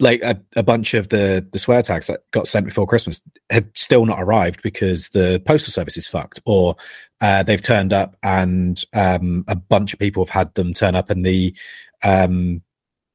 [0.00, 3.20] like a, a bunch of the the swear tags that got sent before Christmas
[3.50, 6.74] have still not arrived because the postal service is fucked, or
[7.20, 11.10] uh, they've turned up and um, a bunch of people have had them turn up
[11.10, 11.54] and the
[12.02, 12.60] um,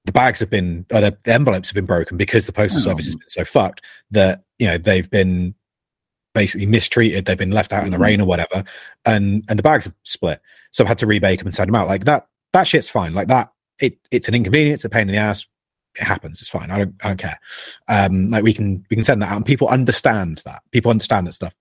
[0.06, 2.84] the bags have been or the, the envelopes have been broken because the postal Oh.
[2.84, 3.82] service has been so fucked
[4.12, 5.54] that you know they've been
[6.40, 8.64] basically mistreated they've been left out in the rain or whatever
[9.06, 10.40] and and the bags have split.
[10.72, 11.90] So i've had to rebake them and send them out.
[11.90, 13.14] Like that that shit's fine.
[13.14, 15.46] Like that it it's an inconvenience a pain in the ass.
[15.96, 16.40] It happens.
[16.40, 16.72] It's fine.
[16.72, 17.38] I don't i don't care.
[17.90, 20.62] Um like we can we can send that out and people understand that.
[20.72, 21.54] People understand that stuff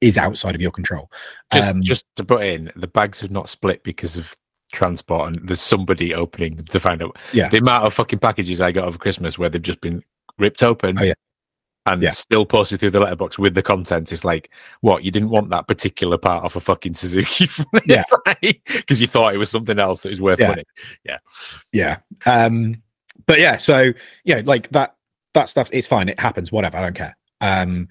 [0.00, 1.08] is outside of your control.
[1.52, 4.36] Just, um just to put in, the bags have not split because of
[4.72, 7.16] transport, and there's somebody opening them to find out.
[7.32, 7.48] Yeah.
[7.48, 10.02] The amount of fucking packages I got over Christmas where they've just been
[10.38, 10.98] ripped open.
[10.98, 11.14] Oh, yeah.
[11.86, 12.10] And Yeah.
[12.10, 14.50] still posted through the letterbox with the content is like,
[14.82, 15.02] what?
[15.02, 17.48] You didn't want that particular part of a fucking Suzuki,
[17.86, 18.04] Yeah.
[18.42, 20.64] because you thought it was something else that was worth winning.
[21.04, 21.18] Yeah.
[21.72, 21.72] money.
[21.72, 22.82] yeah um
[23.26, 23.92] but yeah so
[24.24, 24.96] yeah like that
[25.34, 27.88] that stuff it's fine it happens whatever i don't care um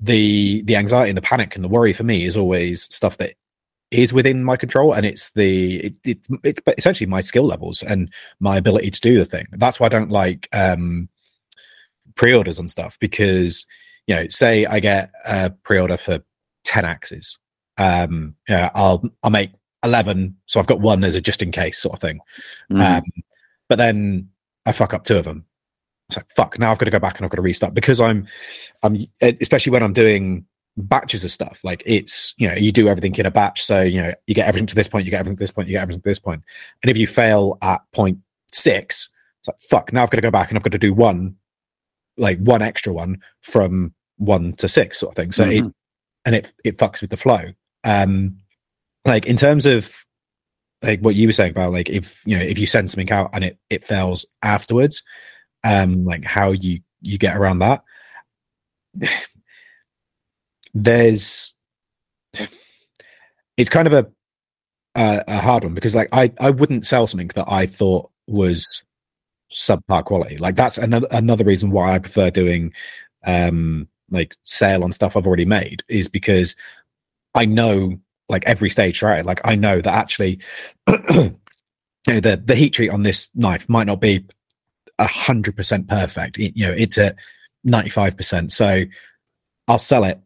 [0.00, 3.34] the the anxiety and the panic and the worry for me is always stuff that
[3.90, 8.10] is within my control and it's the it, it, it's essentially my skill levels and
[8.40, 11.08] my ability to do the thing that's why i don't like um
[12.22, 13.66] pre-orders and stuff because
[14.06, 16.20] you know say i get a pre-order for
[16.64, 17.38] 10 axes
[17.78, 19.50] um yeah i'll i'll make
[19.84, 22.20] 11 so i've got one as a just in case sort of thing
[22.70, 22.80] Mhm.
[22.98, 23.02] um,
[23.68, 24.28] but then
[24.66, 25.44] I fuck up two of them.
[26.08, 26.58] It's like fuck.
[26.58, 28.28] Now I've got to go back and I've got to restart because I'm,
[28.84, 30.44] I'm especially when I'm doing
[30.76, 31.60] batches of stuff.
[31.64, 34.46] Like it's you know you do everything in a batch, so you know you get
[34.46, 36.18] everything to this point, you get everything to this point, you get everything to this
[36.20, 36.42] point,
[36.82, 38.18] and if you fail at point
[38.52, 39.08] six,
[39.40, 39.92] it's like fuck.
[39.92, 41.34] Now I've got to go back and I've got to do one,
[42.16, 45.32] like one extra one from one to six sort of thing.
[45.32, 45.72] So it Mhm.
[46.24, 47.52] and it it fucks with the flow.
[47.84, 48.38] Um,
[49.04, 49.92] like in terms of
[50.82, 53.30] like what you were saying about like if you know if you send something out
[53.32, 55.02] and it it fails afterwards,
[55.64, 57.82] um, like how you you get around that.
[60.74, 61.54] There's
[63.56, 64.10] it's kind of a
[64.94, 68.84] a, a hard one because like I I wouldn't sell something that I thought was
[69.52, 70.36] subpar quality.
[70.38, 72.72] Like that's another another reason why I prefer doing
[73.26, 76.54] um like sale on stuff I've already made is because
[77.34, 77.98] I know
[78.28, 80.40] like every stage right like I know that actually
[80.88, 81.34] you
[82.08, 84.26] know the the heat treat on this knife might not be
[84.98, 86.38] a hundred percent perfect.
[86.38, 87.16] It- you know it's at
[87.64, 88.52] 95 percent.
[88.52, 88.84] So
[89.68, 90.20] I'll sell it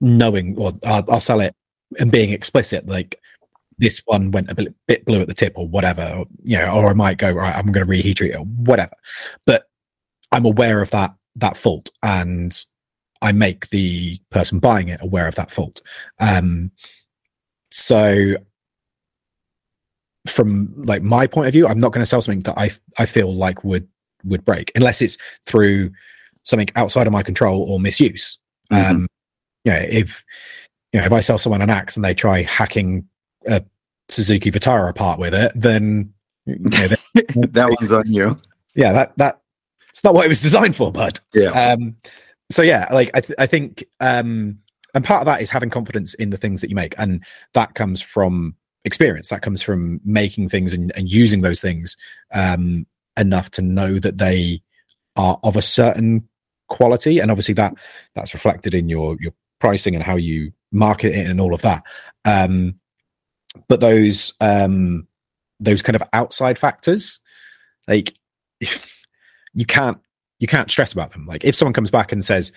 [0.00, 1.54] knowing or I'll, I'll sell it
[1.98, 3.18] and being explicit like
[3.78, 6.70] this one went a bit, bit blue at the tip or whatever or, you know
[6.74, 8.92] or I might go right I'm going to reheat treat it or whatever
[9.46, 9.64] but
[10.32, 12.52] I'm aware of that that fault and
[13.22, 15.82] I make the person buying it aware of that fault.
[16.20, 16.70] Um,
[17.70, 18.34] so
[20.26, 23.06] from like my point of view, I'm not going to sell something that I I
[23.06, 23.88] feel like would
[24.24, 25.16] would break unless it's
[25.46, 25.90] through
[26.42, 28.38] something outside of my control or misuse.
[28.72, 28.90] Mhm.
[28.90, 29.08] Um,
[29.64, 30.24] you know, if
[30.92, 33.06] you know if I sell someone an axe and they try hacking
[33.46, 33.62] a
[34.08, 36.12] Suzuki Vitara apart with it, then
[36.46, 36.86] you know,
[37.52, 38.38] that- one's on you.
[38.74, 39.40] yeah, that that
[39.90, 41.50] it's not what it was designed for, bud Yeah.
[41.50, 41.96] um
[42.50, 44.58] so yeah like i, th- I think um
[44.94, 47.22] and part of that is having confidence in the things that you make and
[47.54, 51.96] that comes from experience that comes from making things and, and using those things
[52.32, 52.86] um
[53.18, 54.62] enough to know that they
[55.16, 56.26] are of a certain
[56.68, 57.74] quality and obviously that
[58.14, 61.82] that's reflected in your your pricing and how you market it and all of that
[62.24, 62.77] um
[63.68, 65.06] but those um
[65.60, 67.20] those kind of outside factors
[67.88, 68.14] like
[69.54, 69.98] you can't
[70.38, 71.26] you can't stress about them.
[71.26, 72.52] Like if someone comes back and says,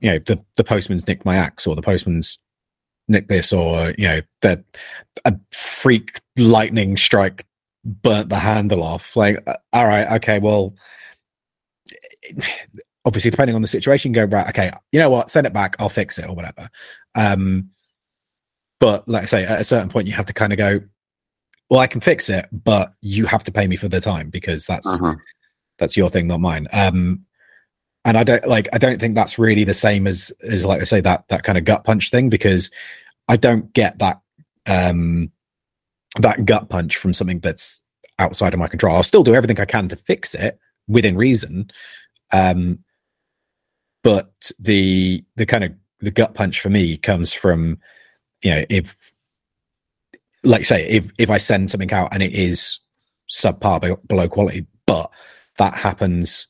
[0.00, 2.38] you know, the the postman's nicked my axe, or the postman's
[3.08, 4.62] nicked this, or you know, the
[5.24, 7.44] a freak lightning strike
[7.84, 9.16] burnt the handle off.
[9.16, 10.74] Like, uh, all right, okay, well,
[13.04, 15.88] obviously depending on the situation, go right, okay, you know what, send it back, I'll
[15.88, 16.70] fix it or whatever.
[17.14, 17.70] Um,
[18.82, 20.80] but like I say, at a certain point, you have to kind of go,
[21.70, 24.66] well, I can fix it, but you have to pay me for the time because
[24.66, 25.14] that's Uh-huh.
[25.78, 26.66] that's your thing, not mine.
[26.72, 27.24] Um,
[28.04, 30.84] and I don't like I don't think that's really the same as as like I
[30.84, 32.72] say that that kind of gut punch thing because
[33.28, 34.20] I don't get that
[34.66, 35.30] um
[36.18, 37.84] that gut punch from something that's
[38.18, 38.96] outside of my control.
[38.96, 40.58] I'll still do everything I can to fix it
[40.88, 41.70] within reason.
[42.32, 42.80] Um
[44.02, 47.78] but the the kind of the gut punch for me comes from
[48.42, 48.96] you know if
[50.44, 52.80] like say if if I send something out and it is
[53.30, 55.10] subpar be- below quality, but
[55.58, 56.46] that happens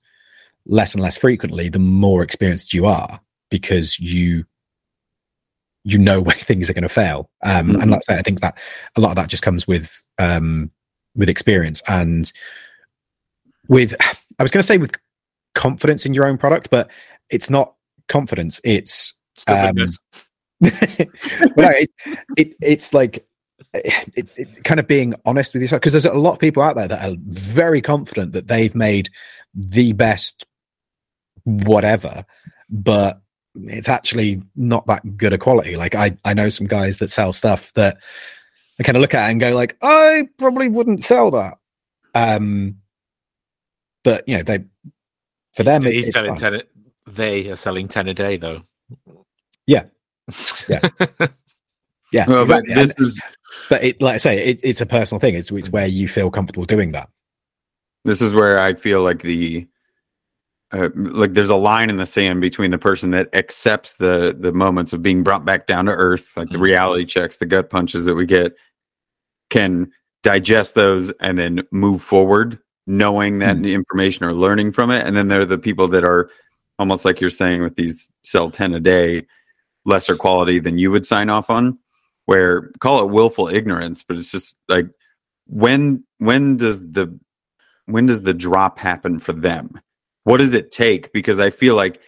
[0.67, 3.21] less and less frequently the more experienced you are
[3.51, 4.45] because you
[5.85, 7.31] you know when things are going to fail.
[7.43, 7.83] Um, Mhm.
[7.83, 8.57] And like I say, I think that
[8.97, 10.71] a lot of that just comes with um,
[11.15, 12.33] with experience and
[13.69, 13.95] with
[14.39, 14.93] I was going to say with
[15.55, 16.91] confidence in your own product, but
[17.31, 17.75] it's not
[18.09, 18.61] confidence.
[18.65, 19.99] It's Stubbornness.
[20.63, 21.91] But no, it,
[22.37, 23.25] it it's like
[23.75, 26.77] it, it kind of being honest with yourself because there's a lot of people out
[26.77, 29.11] there that are very confident that they've made
[29.55, 30.45] the best
[31.45, 32.25] whatever
[32.71, 33.21] but
[33.55, 37.33] it's actually not that good a quality like i i know some guys that sell
[37.33, 37.99] stuff that
[38.79, 41.59] i kind of look at and go like i probably wouldn't sell that
[42.15, 42.77] um
[44.05, 44.65] but you know they
[45.53, 46.63] for them He's selling ten.
[47.07, 48.63] They are selling ten a day, though.
[49.67, 49.85] Yeah.
[50.69, 50.81] Yeah.
[52.13, 52.75] yeah Well, but exactly.
[52.75, 53.23] this And- is
[53.69, 56.31] but it like i say it, it's a personal thing it's, it's where you feel
[56.31, 57.09] comfortable doing that
[58.05, 59.67] this is where I feel like the
[60.73, 64.53] uh, like there's a line in the sand between the person that accepts the the
[64.53, 66.63] moments of being brought back down to earth, like the Mhm.
[66.63, 68.55] reality checks, the gut punches that we get,
[69.51, 69.93] can
[70.25, 72.59] digest those and then move forward,
[72.89, 73.67] knowing that Hmm.
[73.67, 75.07] information or learning from it.
[75.07, 76.29] And then there are the people that are
[76.81, 79.27] almost like you're saying with these sell ten a day,
[79.85, 81.79] lesser quality than you would sign off on.
[82.27, 84.87] Where call it willful ignorance, but it's just like
[85.47, 87.19] when when does the
[87.87, 89.81] when does the drop happen for them?
[90.25, 91.13] What does it take?
[91.13, 92.01] Because I feel like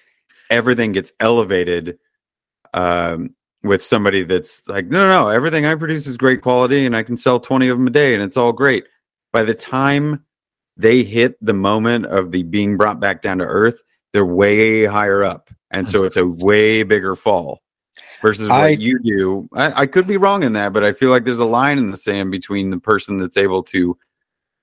[0.51, 1.99] everything gets elevated
[2.75, 6.97] um, with somebody that's like, no, no, no, everything I produce is great quality and
[6.97, 8.85] I can sell 20 of them a day and it's all great.
[9.33, 10.25] By the time
[10.77, 15.25] they hit the moment of the being brought back down to earth, they're way higher
[15.25, 15.51] up.
[15.70, 17.64] And so it's a way bigger fall
[18.25, 19.49] versus what I- you do.
[19.53, 21.91] I, I could be wrong in that, but I feel like there's a line in
[21.91, 23.97] the sand between the person that's able to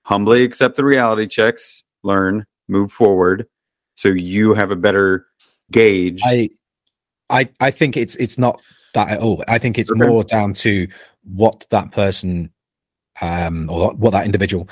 [0.04, 3.46] humbly accept the reality checks, learn, move forward,
[3.94, 5.26] so you have a better
[5.70, 6.20] gauge.
[6.24, 6.50] I,
[7.30, 8.60] I, I think it's it's not
[8.94, 9.44] that at all.
[9.48, 10.00] I think it's Okay.
[10.04, 10.88] more down to
[11.22, 12.50] what that person,
[13.20, 14.68] um, or what that individual,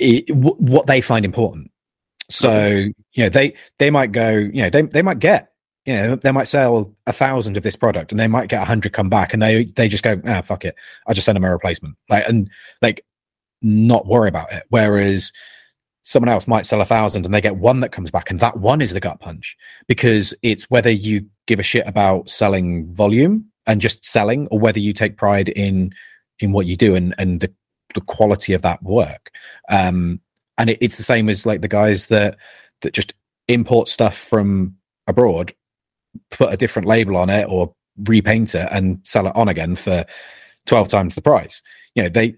[0.00, 1.70] i wh- what they find important.
[2.30, 2.68] So
[3.12, 5.52] you know, they they might go, you know, they they might get,
[5.86, 8.66] you know, they might sell a thousand of this product, and they might get a
[8.66, 10.74] hundred come back, and they they just go, ah, fuck it,
[11.06, 12.50] I just send them a replacement, like and
[12.82, 13.04] like
[13.62, 14.64] not worry about it.
[14.68, 15.32] Whereas
[16.04, 18.58] someone else might sell a thousand and they get one that comes back and that
[18.58, 19.56] one is the gut punch
[19.88, 24.78] because it's whether you give a shit about selling volume and just selling or whether
[24.78, 25.92] you take pride in
[26.40, 27.52] in what you do and and the,
[27.94, 29.30] the quality of that work.
[29.70, 30.20] Um
[30.58, 32.36] and it, it's the same as like the guys that
[32.82, 33.14] that just
[33.48, 34.76] import stuff from
[35.06, 35.54] abroad
[36.30, 37.74] put a different label on it or
[38.06, 40.04] repaint it and sell it on again for
[40.66, 41.62] 12 times the price
[41.94, 42.30] you know they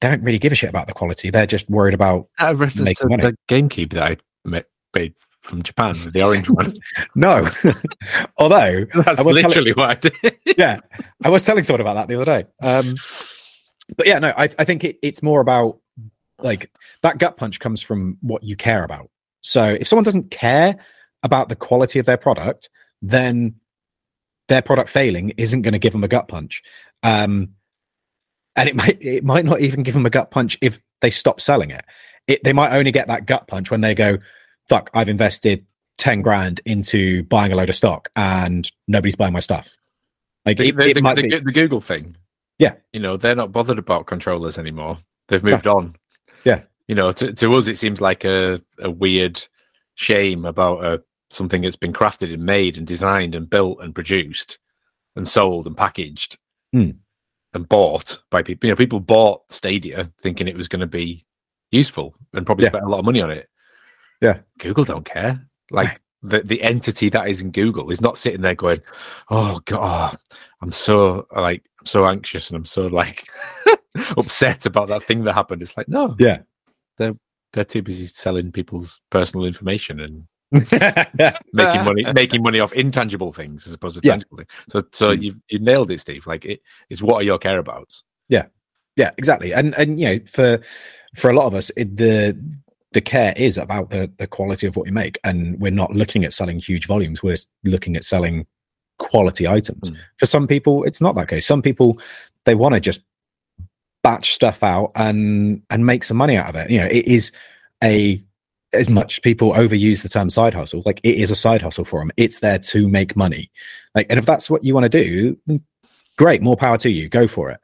[0.00, 2.98] they don't really give a shit about the quality they're just worried about A reference
[2.98, 3.22] to money.
[3.22, 4.60] the GameCube that I ma-
[4.96, 6.74] made from Japan, the orange one.
[7.14, 7.48] no
[8.38, 10.36] although That's was telling- literally what I did.
[10.58, 10.80] yeah,
[11.24, 12.46] I was telling someone about that the other day.
[12.62, 12.94] Um,
[13.96, 15.78] but yeah, no, I, I think it, it's more about
[16.40, 16.70] like
[17.02, 19.10] that gut punch comes from what you care about.
[19.40, 20.76] So if someone doesn't care
[21.22, 22.68] about the quality of their product,
[23.02, 23.54] then
[24.48, 26.62] their product failing isn't going to give them a gut punch.
[27.02, 27.54] Um,
[28.56, 31.40] and it might it might not even give them a gut punch if they stop
[31.40, 31.84] selling it.
[32.26, 34.18] It they might only get that gut punch when they go,
[34.68, 35.64] "Fuck, I've invested
[35.98, 39.70] ten grand into buying a load of stock and nobody's buying my stuff."
[40.46, 42.16] Like The, it, the, it the- the- be, the Google thing.
[42.58, 42.74] Yeah.
[42.92, 44.98] You know, they're not bothered about controllers anymore.
[45.28, 45.96] They've moved on.
[46.44, 46.62] Yeah.
[46.88, 49.42] You know, to, to us, it seems like a, a weird
[49.94, 50.98] shame about uh,
[51.30, 54.58] something that's been crafted and made and designed and built and produced
[55.16, 56.36] and sold and packaged
[56.72, 56.90] Hmm.
[57.54, 58.66] and bought by people.
[58.68, 61.24] You know, people bought Stadia thinking it was going to be
[61.70, 62.70] useful and probably Yeah.
[62.70, 63.48] spent a lot of money on it.
[64.20, 64.40] Yeah.
[64.58, 65.44] Google don't care.
[65.70, 68.80] Like the, the entity that is in Google is not sitting there going,
[69.30, 70.18] "Oh God,
[70.60, 73.26] I'm so like I'm so anxious and I'm so like
[74.16, 76.38] upset about that thing that happened." It's like, no, Yeah.
[76.98, 77.14] they're
[77.52, 80.24] they're too busy selling people's personal information and
[81.52, 84.12] making money making money off intangible things as opposed to Yeah.
[84.14, 84.50] tangible things.
[84.68, 85.22] So so Mm.
[85.22, 86.26] you you nailed it, Steve.
[86.26, 88.02] Like it, it's what are your care abouts?
[88.28, 88.46] yeah,
[88.96, 89.52] yeah, exactly.
[89.52, 90.60] And and you know, for
[91.16, 92.38] for a lot of us, it, the
[92.92, 96.24] the care is about the the quality of what we make, and we're not looking
[96.24, 97.22] at selling huge volumes.
[97.22, 98.46] We're looking at selling
[98.98, 99.90] quality items.
[99.90, 99.96] Mm.
[100.18, 101.46] For some people, it's not that case.
[101.46, 101.98] Some people
[102.44, 103.02] they want to just
[104.02, 106.70] batch stuff out and and make some money out of it.
[106.70, 107.32] You know, it is
[107.82, 108.22] a
[108.72, 112.00] as much people overuse the term side hustle, like it is a side hustle for
[112.00, 112.12] them.
[112.16, 113.50] It's there to make money.
[113.94, 115.60] Like, and if that's what you want to do,
[116.16, 117.08] great, more power to you.
[117.08, 117.60] Go for it.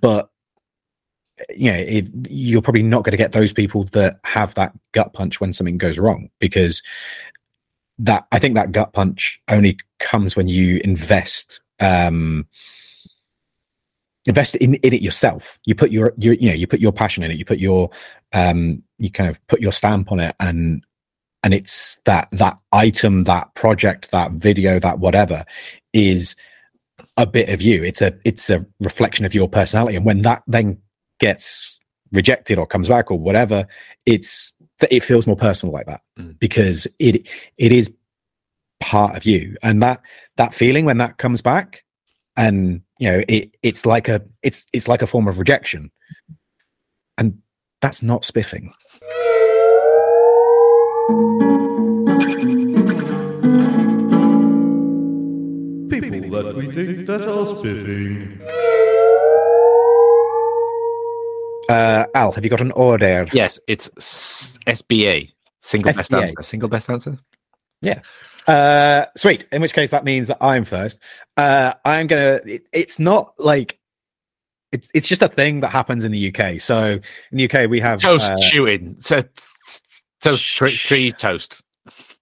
[0.00, 0.30] But
[1.54, 5.12] you know, if, you're probably not going to get those people that have that gut
[5.12, 6.82] punch when something goes wrong because
[7.98, 12.46] that I think that gut punch only comes when you invest um
[14.26, 15.58] invest in, in it yourself.
[15.64, 17.38] You put your, your you know you put your passion in it.
[17.38, 17.90] You put your
[18.32, 20.84] um you kind of put your stamp on it and
[21.42, 25.44] and it's that that item that project that video that whatever
[25.92, 26.34] is
[27.16, 27.84] a bit of you.
[27.84, 29.96] It's a it's a reflection of your personality.
[29.96, 30.78] And when that then
[31.20, 31.78] gets
[32.12, 33.66] rejected or comes back or whatever
[34.06, 34.52] it's
[34.90, 36.38] it feels more personal like that Mm.
[36.38, 37.26] because it
[37.58, 37.92] it is
[38.80, 39.56] part of you.
[39.62, 40.00] And that
[40.36, 41.84] that feeling when that comes back
[42.36, 45.90] and you know it it's like a it's it's like a form of rejection
[47.18, 47.38] and
[47.80, 48.72] that's not spiffing
[55.88, 58.40] People that we think that are spiffing.
[61.68, 63.88] uh al have you got an order Yes, it's
[64.66, 65.32] SBA.
[65.60, 66.22] Single best SBA.
[66.28, 66.42] answer.
[66.42, 67.18] Single best answer.
[68.46, 69.46] Uh, sweet.
[69.52, 70.98] In which case, that means that I'm first.
[71.36, 72.40] Uh, I'm gonna.
[72.44, 73.78] It, it's not like
[74.72, 76.60] it's it's just a thing that happens in the UK.
[76.60, 76.92] So
[77.32, 78.96] in the UK, we have Toast uh, shooting.
[79.00, 79.22] So
[80.20, 81.62] toast tree, tree toast.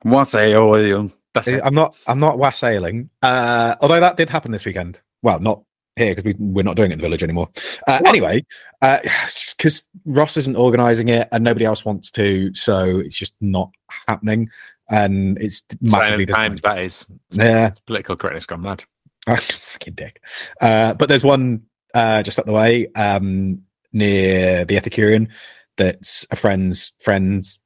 [0.05, 1.11] Wassail.
[1.35, 1.61] That's it.
[1.65, 1.97] I'm not.
[2.07, 3.11] I'm not wassailing.
[3.23, 5.01] Uh, although that did happen this weekend.
[5.23, 5.63] Well, not
[5.97, 7.49] here because we we're not doing it in the village anymore.
[7.87, 8.09] Uh, What?
[8.09, 8.45] anyway,
[8.83, 8.99] uh,
[9.57, 13.71] because Ross isn't organising it and nobody else wants to, so it's just not
[14.09, 14.51] happening,
[14.91, 17.07] and it's massively times that is.
[17.31, 18.85] Yeah, Political correctness gone mad.
[19.27, 20.21] fucking dick.
[20.61, 21.63] Uh, but there's one
[21.95, 23.63] uh, just up the way um,
[23.93, 25.29] near the Ethicurean
[25.77, 27.61] that's a friend's friend's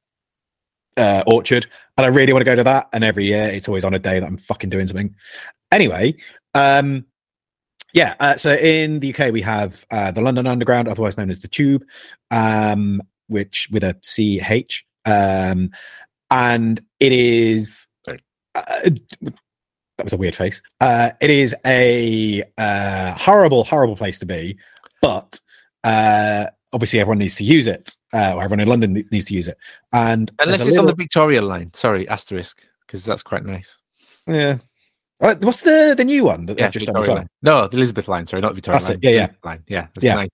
[0.96, 1.66] uh, orchard,
[1.96, 2.88] and I really want to go to that.
[2.92, 5.14] And every year, it's always on a day that I'm fucking doing something.
[5.72, 6.16] Anyway,
[6.54, 7.04] um,
[7.92, 8.14] yeah.
[8.20, 11.48] Uh, so in the UK, we have uh, the London Underground, otherwise known as the
[11.48, 11.84] Tube,
[12.30, 15.70] um, which with a C H, um,
[16.30, 17.86] and it is.
[18.06, 18.14] Uh,
[19.98, 20.62] that was a weird face.
[20.80, 24.56] Uh, it is a uh, horrible, horrible place to be,
[25.02, 25.40] but
[25.84, 29.48] uh, obviously everyone needs to use it, uh, or everyone in London needs to use
[29.48, 29.58] it.
[29.92, 31.72] And Unless it's a on the Victoria line.
[31.74, 33.76] Sorry, asterisk, because that's quite nice.
[34.26, 34.58] yeah.
[35.20, 37.16] Uh, what's the the new one that Yeah, just done Victoria well?
[37.22, 37.28] line.
[37.42, 38.24] No, the Elizabeth line.
[38.24, 38.98] Sorry, not Victoria That's line.
[38.98, 39.28] it, yeah, yeah.
[39.42, 39.64] Line.
[39.66, 40.14] Yeah, that's Yeah.
[40.14, 40.28] nice.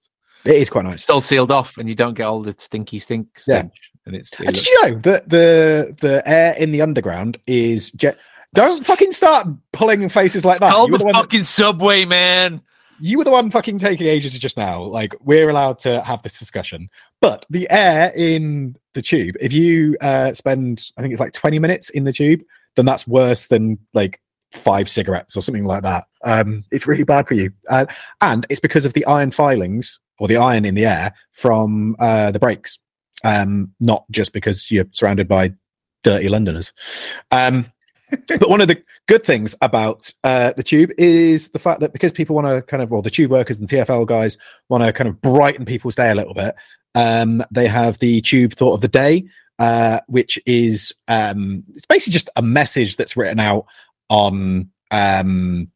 [0.45, 1.01] It is quite nice.
[1.01, 3.63] It's all sealed off, and you don't get all the stinky stink Yeah.
[4.07, 7.39] And it's it And did looks- you know that the the air in the underground
[7.47, 8.19] is jet?
[8.55, 10.73] Don't fucking start pulling faces like that.
[10.79, 12.61] were, the the one that- fucking subway, man.
[13.01, 14.83] you were the one fucking taking ages just now.
[14.83, 16.89] Like we're allowed to have this discussion,
[17.21, 19.35] but the air in the tube.
[19.41, 22.43] If you uh, spend, I think it's like twenty minutes in the tube,
[22.77, 24.21] then that's worse than like
[24.53, 26.05] five cigarettes or something like that.
[26.25, 27.87] Um, it's really bad for you, uh,
[28.21, 32.31] and it's because of the iron filings or the iron in the air from uh,
[32.31, 32.79] the brakes,
[33.25, 35.53] um, not just because you're surrounded by
[36.05, 36.73] dirty Londoners.
[37.31, 37.67] Um,
[38.29, 42.13] but one of the good things about uh, the tube is the fact that because
[42.13, 45.09] people want to kind of, well, the tube workers and TFL guys want to kind
[45.09, 46.55] of brighten people's day a little bit,
[46.95, 49.25] um, they have the tube thought of the day,
[49.59, 53.67] uh, which is um, it's basically just a message that's written out
[54.09, 55.71] on um,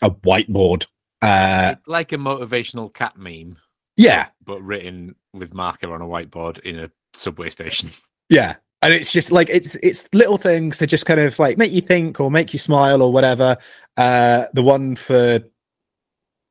[0.00, 0.86] a whiteboard.
[1.20, 3.56] Uh, like a motivational cat meme,
[3.96, 7.90] yeah, but written with marker on a whiteboard in a subway station.
[8.28, 8.56] Yeah.
[8.80, 11.82] And it's just like it's it's little things to just kind of like make you
[11.82, 13.58] think or make you smile or whatever.
[13.98, 15.40] Uh the one for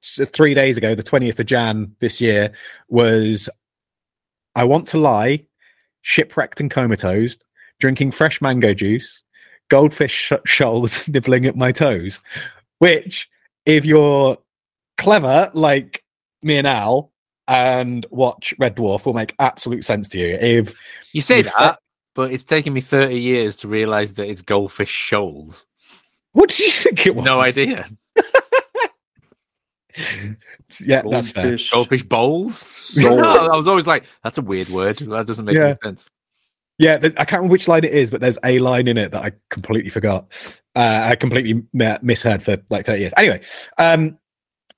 [0.04, 2.52] three days ago, the 20th of Jan this year,
[2.88, 3.50] was
[4.56, 5.46] I want to lie,
[6.02, 7.38] shipwrecked and comatose,
[7.80, 9.24] drinking fresh mango juice,
[9.70, 12.20] goldfish sh- shoals nibbling at my toes.
[12.78, 13.28] Which,
[13.66, 14.38] if you're
[14.98, 16.04] clever like
[16.44, 17.12] me and Al
[17.48, 20.38] and watch Red Dwarf, will make absolute sense to you.
[20.40, 20.74] If
[21.14, 21.80] You say You've that,
[22.16, 25.68] but it's taken me 30 years to realize that it's goldfish shoals.
[26.34, 27.26] What did you think it was?
[27.26, 27.90] No idea.
[30.80, 31.44] Yeah, that's fair.
[31.44, 31.72] Goldfish.
[31.72, 32.94] Goldfish bowls?
[32.96, 33.20] No,
[33.52, 34.98] I was always like, that's a weird word.
[35.00, 35.66] That doesn't make Yeah.
[35.68, 36.08] any sense.
[36.78, 39.12] Yeah, th- I can't remember which line it is, but there's a line in it
[39.12, 40.28] that I completely forgot.
[40.76, 43.14] Uh, I completely mi- misheard for like 30 years.
[43.18, 43.42] Anyway,
[43.78, 44.18] um,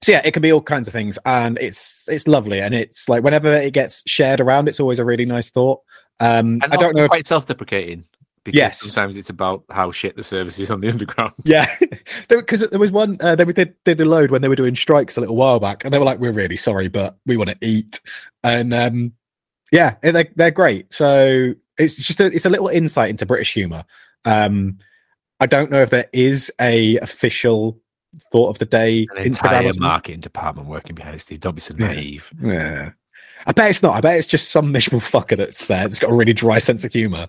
[0.04, 3.08] so yeah, it can be all kinds of things, and it's it's lovely, and it's
[3.10, 5.82] like whenever it gets shared around, it's always a really nice thought.
[6.20, 7.06] Um, And I don't know.
[7.06, 8.06] If, quite self-deprecating.
[8.44, 8.80] Because Yes.
[8.82, 11.34] sometimes it's about how shit the service is on the underground.
[11.46, 11.66] yeah,
[12.28, 15.16] because there was one uh, they did did a load when they were doing strikes
[15.16, 17.58] a little while back, and they were like, "We're really sorry, but we want to
[17.62, 18.02] eat,"
[18.44, 19.14] and um,
[19.72, 20.94] yeah, they're they're great.
[20.94, 23.86] So it's just a, it's a little insight into British humor.
[24.26, 24.78] Um,
[25.40, 27.80] I don't know if there is a official
[28.32, 31.40] thought of the day An entire marketing department working behind it, Steve.
[31.40, 32.32] Don't be so naive.
[32.42, 32.92] Yeah.
[33.46, 33.96] I bet it's not.
[33.96, 35.84] I bet it's just some miserable fucker that's there.
[35.84, 37.28] That's got a really dry sense of humor.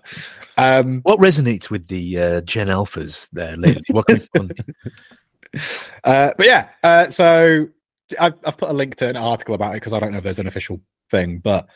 [0.57, 3.81] Um, What resonates with the uh, Gen Alphas there lately?
[3.89, 4.49] What can we
[6.03, 7.67] uh, but yeah, uh, so
[8.19, 10.23] I've, I've put a link to an article about it because I don't know if
[10.23, 10.79] there's an official
[11.09, 11.67] thing, but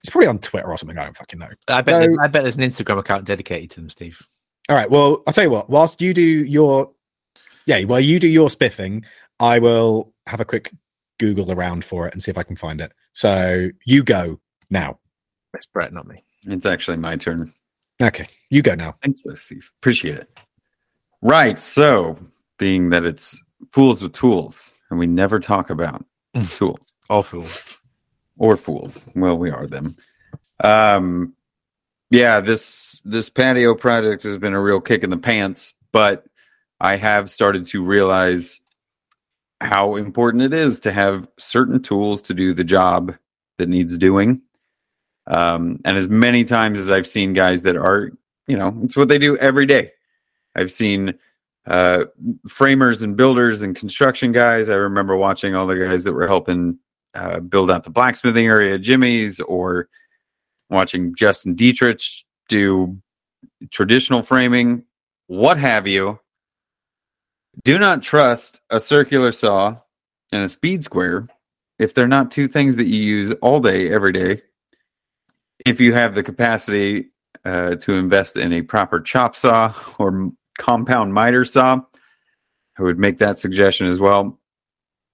[0.00, 0.96] it's probably on Twitter or something.
[0.96, 1.48] I don't fucking know.
[1.68, 2.02] I bet.
[2.02, 4.22] There's- I bet there's an Instagram account dedicated to them, Steve.
[4.68, 4.90] All right.
[4.90, 5.70] Well, I'll tell you what.
[5.70, 6.90] Whilst you do your,
[7.66, 9.04] yeah, while you do your spiffing,
[9.40, 10.72] I will have a quick
[11.18, 12.92] Google around for it and see if I can find it.
[13.12, 14.40] So you go
[14.70, 14.98] now.
[15.54, 16.22] It's Brett, not me.
[16.46, 17.52] It's actually my turn.
[18.02, 18.94] Okay, you go now.
[19.02, 19.70] Thanks, though, Steve.
[19.80, 20.38] Appreciate it.
[21.22, 21.58] Right.
[21.58, 22.18] So,
[22.58, 23.40] being that it's
[23.72, 26.04] fools with tools, and we never talk about
[26.50, 27.78] tools All fools.
[28.36, 29.08] or fools.
[29.14, 29.96] Well, we are them.
[30.62, 31.34] Um,
[32.10, 36.26] yeah this this patio project has been a real kick in the pants, but
[36.80, 38.60] I have started to realize
[39.60, 43.14] how important it is to have certain tools to do the job
[43.58, 44.42] that needs doing.
[45.26, 48.10] Um, and as many times as I've seen guys that are,
[48.46, 49.92] you know, it's what they do every day.
[50.54, 51.18] I've seen
[51.66, 52.04] uh,
[52.48, 54.68] framers and builders and construction guys.
[54.68, 56.78] I remember watching all the guys that were helping
[57.14, 59.88] uh, build out the blacksmithing area Jimmy's or
[60.70, 63.00] watching Justin Dietrich do
[63.70, 64.84] traditional framing,
[65.26, 66.20] what have you.
[67.64, 69.76] Do not trust a circular saw
[70.32, 71.28] and a speed square
[71.78, 74.42] if they're not two things that you use all day, every day.
[75.64, 77.10] If you have the capacity
[77.44, 81.80] uh, to invest in a proper chop saw or compound miter saw,
[82.78, 84.38] I would make that suggestion as well.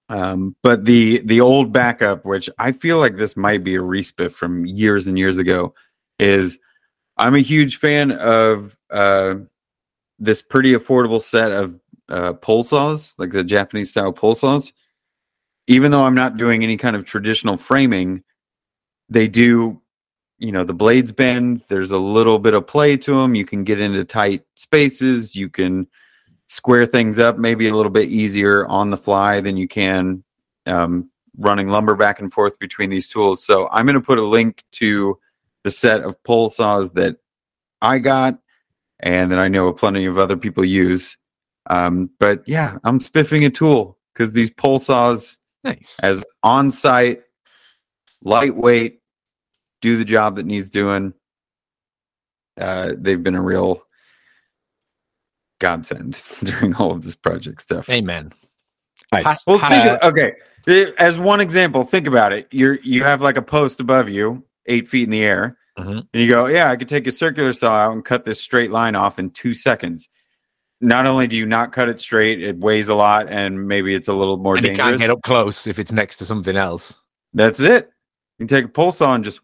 [0.09, 4.33] Um, but the the old backup, which I feel like this might be a respiff
[4.33, 5.73] from years and years ago,
[6.19, 6.59] is
[7.17, 9.35] I'm a huge fan of uh,
[10.19, 11.79] this pretty affordable set of
[12.13, 14.71] uh, pull saws, like the Japanese style pull saws.
[15.67, 18.23] Even though I'm not doing any kind of traditional framing,
[19.09, 19.81] they do,
[20.37, 21.63] you know, the blades bend.
[21.69, 23.33] There's a little bit of play to them.
[23.33, 25.35] You can get into tight spaces.
[25.35, 25.87] You can
[26.47, 30.23] square things up maybe a little bit easier on the fly than you can
[30.65, 33.43] um, running lumber back and forth between these tools.
[33.43, 35.17] So I'm going to put a link to
[35.63, 37.17] the set of pull saws that
[37.81, 38.37] I got
[38.99, 41.17] and that I know plenty of other people use.
[41.69, 45.97] Um, but yeah, I'm spiffing a tool because these pull saws, Nice.
[46.03, 47.21] as on site,
[48.23, 48.99] lightweight,
[49.81, 51.13] do the job that needs doing.
[52.59, 53.81] Uh, they've been a real
[55.59, 57.89] godsend during all of this project stuff.
[57.89, 58.31] Amen.
[59.11, 59.43] Nice.
[59.47, 60.33] Well, Ha- think uh, of- okay.
[60.97, 62.47] As one example, think about it.
[62.51, 66.07] You're you have like a post above you, eight feet in the air, Mhm.
[66.13, 68.71] and you go, "Yeah, I could take a circular saw out and cut this straight
[68.71, 70.07] line off in two seconds."
[70.83, 74.09] Not only do you not cut it straight, it weighs a lot, and maybe it's
[74.09, 76.99] a little more And you can't get up close if it's next to something else.
[77.33, 77.89] That's it.
[78.37, 79.39] You can take a pull saw and just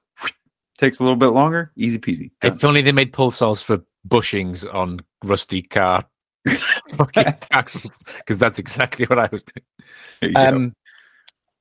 [0.77, 1.71] takes a little bit longer.
[1.77, 2.31] Easy peasy.
[2.41, 2.53] Done.
[2.53, 6.03] If only they made pulse saws for bushings on rusty car
[6.95, 9.65] fucking axles, because that's exactly what I was doing.
[10.21, 10.57] There go.
[10.57, 10.75] Um,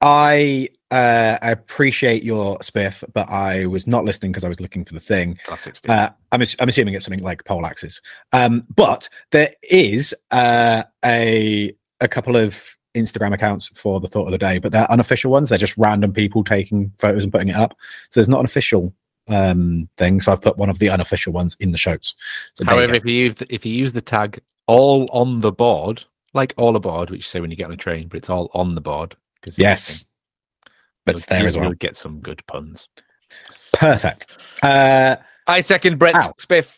[0.01, 4.85] I uh, I appreciate your spiff, but I was not listening because I was looking
[4.85, 5.39] for the thing.
[5.45, 8.01] Classic Uh, I'm, I'm assuming it's something like pole axes.
[8.33, 14.31] Um, but there is uh, a a couple of Instagram accounts for the thought of
[14.31, 15.49] the day, but they're unofficial ones.
[15.49, 17.77] They're just random people taking photos and putting it up.
[18.11, 18.95] So there's not an official
[19.29, 20.21] um, thing.
[20.21, 22.15] So I've put one of the unofficial ones in the shows.
[22.55, 25.41] So there you However, if you use the, if you use the tag all on
[25.41, 26.05] the board,
[26.35, 28.51] like all aboard, which you say when you get on a train, but it's all
[28.55, 30.05] on the board because yes,
[31.15, 31.67] that's there as well.
[31.67, 32.89] You'll get some good puns.
[33.73, 34.27] Perfect.
[34.63, 35.17] Uh,
[35.47, 36.35] I second Brett's Ow.
[36.41, 36.77] spiff.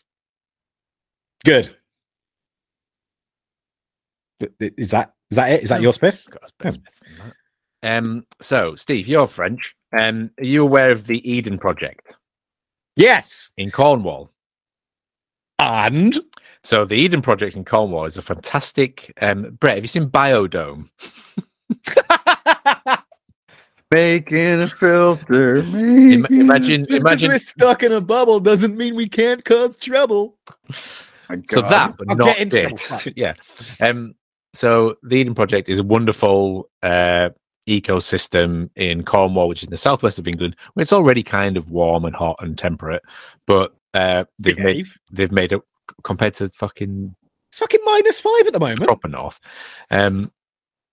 [1.45, 1.75] good.
[4.61, 5.63] Is that is that it?
[5.63, 6.29] Is that your spiff?
[6.31, 6.79] Got a spiff
[7.19, 7.33] than.
[7.83, 9.75] Um, so Steve, you're French.
[9.99, 12.15] Um, are you aware of the Eden Project
[12.97, 13.53] Yes.
[13.57, 14.33] in Cornwall?
[15.59, 16.19] And
[16.63, 19.13] So the Eden Project in Cornwall is a fantastic.
[19.21, 20.89] Um, Brett, have you seen Biodome?
[23.93, 25.63] Making a filter.
[25.65, 27.29] Making imagine, just imagine.
[27.29, 30.37] we're stuck in a bubble doesn't mean we can't cause trouble.
[31.49, 33.13] So that, but I'll not get into it.
[33.17, 33.35] yeah.
[33.81, 34.15] Um.
[34.55, 37.31] So the Eden Project is a wonderful uh,
[37.69, 41.71] ecosystem in Cornwall, which is in the southwest of England, where it's already kind of
[41.71, 43.03] warm and hot and temperate,
[43.47, 45.61] but uh, they've made they've made it
[46.05, 47.15] compared to fucking
[47.51, 48.85] It's fucking minus five at the moment.
[48.85, 49.41] proper north.
[49.91, 50.33] Um,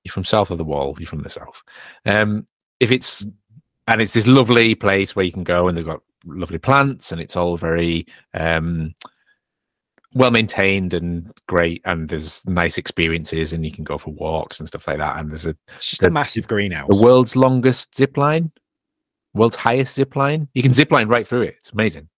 [0.03, 0.95] you're from south of the wall.
[0.99, 1.63] You're from the south.
[2.05, 2.47] Um,
[2.79, 3.25] if it's
[3.87, 7.21] and it's this lovely place where you can go and they've got lovely plants and
[7.21, 8.93] it's all very um,
[10.13, 14.67] well maintained and great and there's nice experiences and you can go for walks and
[14.67, 15.17] stuff like that.
[15.17, 16.87] And there's a It's just The- a massive greenhouse.
[16.89, 18.51] the world's longest zip line
[19.33, 20.47] world's highest zip line.
[20.55, 21.55] You can zip line right through it.
[21.59, 22.09] It's amazing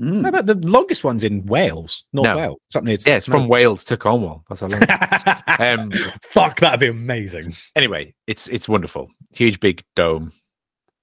[0.00, 0.22] Mm.
[0.22, 2.36] No, the, the longest one's in Wales, North No.
[2.36, 2.60] Wales.
[2.68, 2.96] Something.
[3.06, 4.44] Yeah, it's from Wales to Cornwall.
[4.48, 4.82] That's how long.
[5.58, 7.54] um, Fuck, that'd be amazing.
[7.76, 9.08] anyway, it's it's wonderful.
[9.34, 10.32] Huge big dome,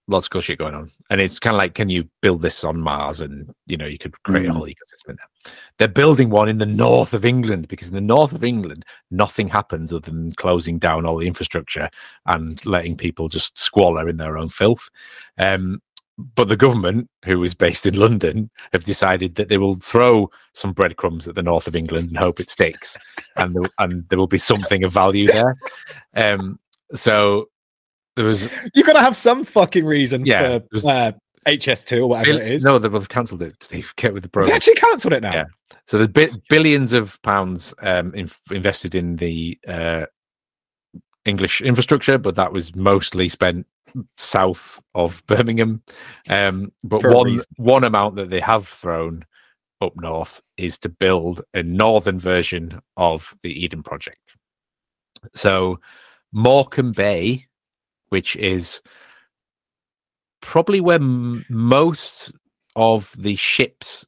[0.08, 2.64] lots of cool shit going on, and it's kind of like, can you build this
[2.64, 3.22] on Mars?
[3.22, 4.54] And you know, you could create a Mm.
[4.56, 5.54] whole ecosystem in there.
[5.78, 9.48] They're building one in the north of England because in the north of England, nothing
[9.48, 11.88] happens other than closing down all the infrastructure
[12.26, 14.90] and letting people just squalor in their own filth.
[15.38, 15.82] Um,
[16.18, 20.74] but the government, who is based in London, have decided that they will throw some
[20.74, 22.98] breadcrumbs at the north of England and hope it sticks,
[23.36, 25.56] and there, and there will be something of value there.
[26.16, 26.60] Um,
[26.96, 27.50] so
[28.16, 31.12] there was You gotta have some fucking reason Yeah, for there's- uh,
[31.46, 32.66] HS2 or whatever it is.
[32.66, 33.56] no, they've cancelled it.
[33.64, 35.34] Steve, get with the They actually cancelled it now.
[35.34, 35.46] Yeah.
[35.86, 40.08] So the bi- billions of pounds um, in- invested in the uh,
[41.26, 43.66] English infrastructure, but that was mostly spent
[44.18, 45.82] south of Birmingham.
[46.30, 49.26] Um, but For one one amount that they have thrown
[49.82, 54.36] up north is to build a northern version of the Eden Project.
[55.34, 55.80] So
[56.32, 57.48] Morecambe Bay,
[58.10, 58.82] which is
[60.42, 62.32] probably where m- most
[62.76, 64.06] of the ships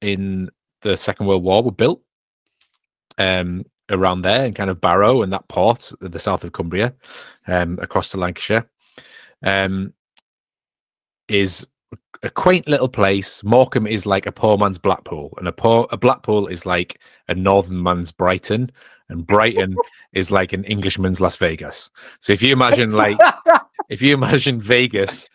[0.00, 0.50] in
[0.82, 2.02] the Second World War were built
[3.18, 6.94] um, around there and kind of Barrow and that port at the south of Cumbria
[7.46, 8.68] um, across to Lancashire
[9.44, 9.92] um,
[11.28, 11.66] is
[12.22, 13.42] a quaint little place.
[13.44, 17.34] Morecambe is like a poor man's Blackpool, and a poor a Blackpool is like a
[17.34, 18.70] northern man's Brighton,
[19.08, 19.76] and Brighton
[20.12, 21.90] is like an Englishman's Las Vegas.
[22.20, 23.18] So if you imagine like
[23.88, 25.26] if you imagine Vegas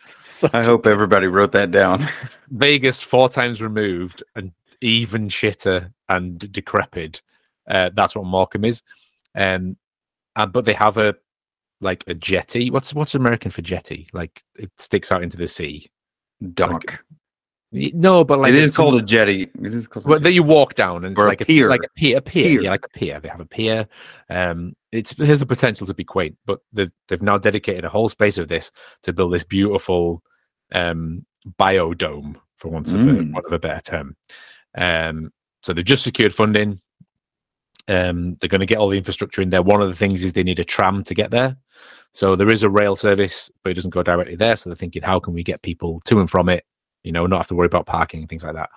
[0.52, 2.06] I hope everybody wrote that down.
[2.50, 7.22] Vegas four times removed and even shitter and decrepit.
[7.68, 8.82] Uh, that's what Morecambe is.
[9.34, 9.76] Um,
[10.36, 11.14] and, but they have a
[11.80, 12.70] like a jetty.
[12.70, 14.06] What's what's American for jetty?
[14.12, 15.88] Like it sticks out into the sea.
[16.54, 17.02] Dock.
[17.72, 19.42] Y- No, but like it is called a jetty.
[19.62, 20.06] It is called.
[20.06, 21.68] a well, that you walk down and it's a like a pier.
[21.68, 22.62] like a pier, a pier, Pier.
[22.62, 23.18] yeah, like a pier.
[23.20, 23.88] They have a pier.
[24.30, 27.88] Um, it's it has the potential to be quaint, but they've they've now dedicated a
[27.88, 28.70] whole space of this
[29.02, 30.22] to build this beautiful
[30.74, 31.26] um
[31.60, 33.32] biodome, for once of a, Mm.
[33.32, 34.16] want of a better term.
[34.78, 35.32] Um,
[35.62, 36.80] so they've just secured funding.
[37.88, 39.62] Um, they're going to get all the infrastructure in there.
[39.62, 41.56] One of the things is they need a tram to get there.
[42.12, 44.56] So there is a rail service, but it doesn't go directly there.
[44.56, 46.64] So they're thinking, how can we get people to and from it?
[47.04, 48.70] You know, not have to worry about parking and things like that.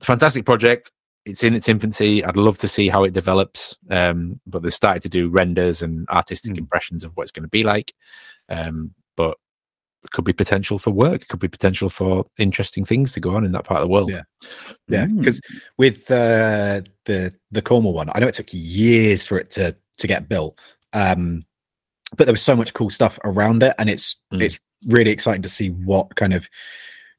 [0.00, 0.90] Fantastic project.
[1.24, 2.24] It's in its infancy.
[2.24, 3.76] I'd love to see how it develops.
[3.90, 6.58] Um, but they started to do renders and artistic Mm.
[6.58, 7.92] impressions of what it's going to be like.
[8.48, 8.94] Um,
[10.12, 11.26] could be potential for work.
[11.28, 14.10] Could be potential for interesting things to go on in that part of the world.
[14.10, 14.22] Yeah.
[14.88, 15.18] Yeah, Mm.
[15.18, 15.40] because
[15.78, 20.06] with uh, the the Cornwall one, I know it took years for it to to
[20.06, 20.60] get built,
[20.92, 21.44] um,
[22.16, 24.42] but there was so much cool stuff around it, and it's Mm.
[24.42, 26.48] it's really exciting to see what kind of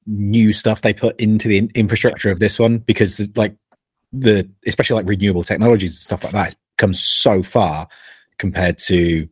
[0.05, 3.53] new stuff they put into the infrastructure of this one because like
[4.13, 7.89] the especially like renewable technologies and stuff like that has come so far
[8.37, 9.27] compared to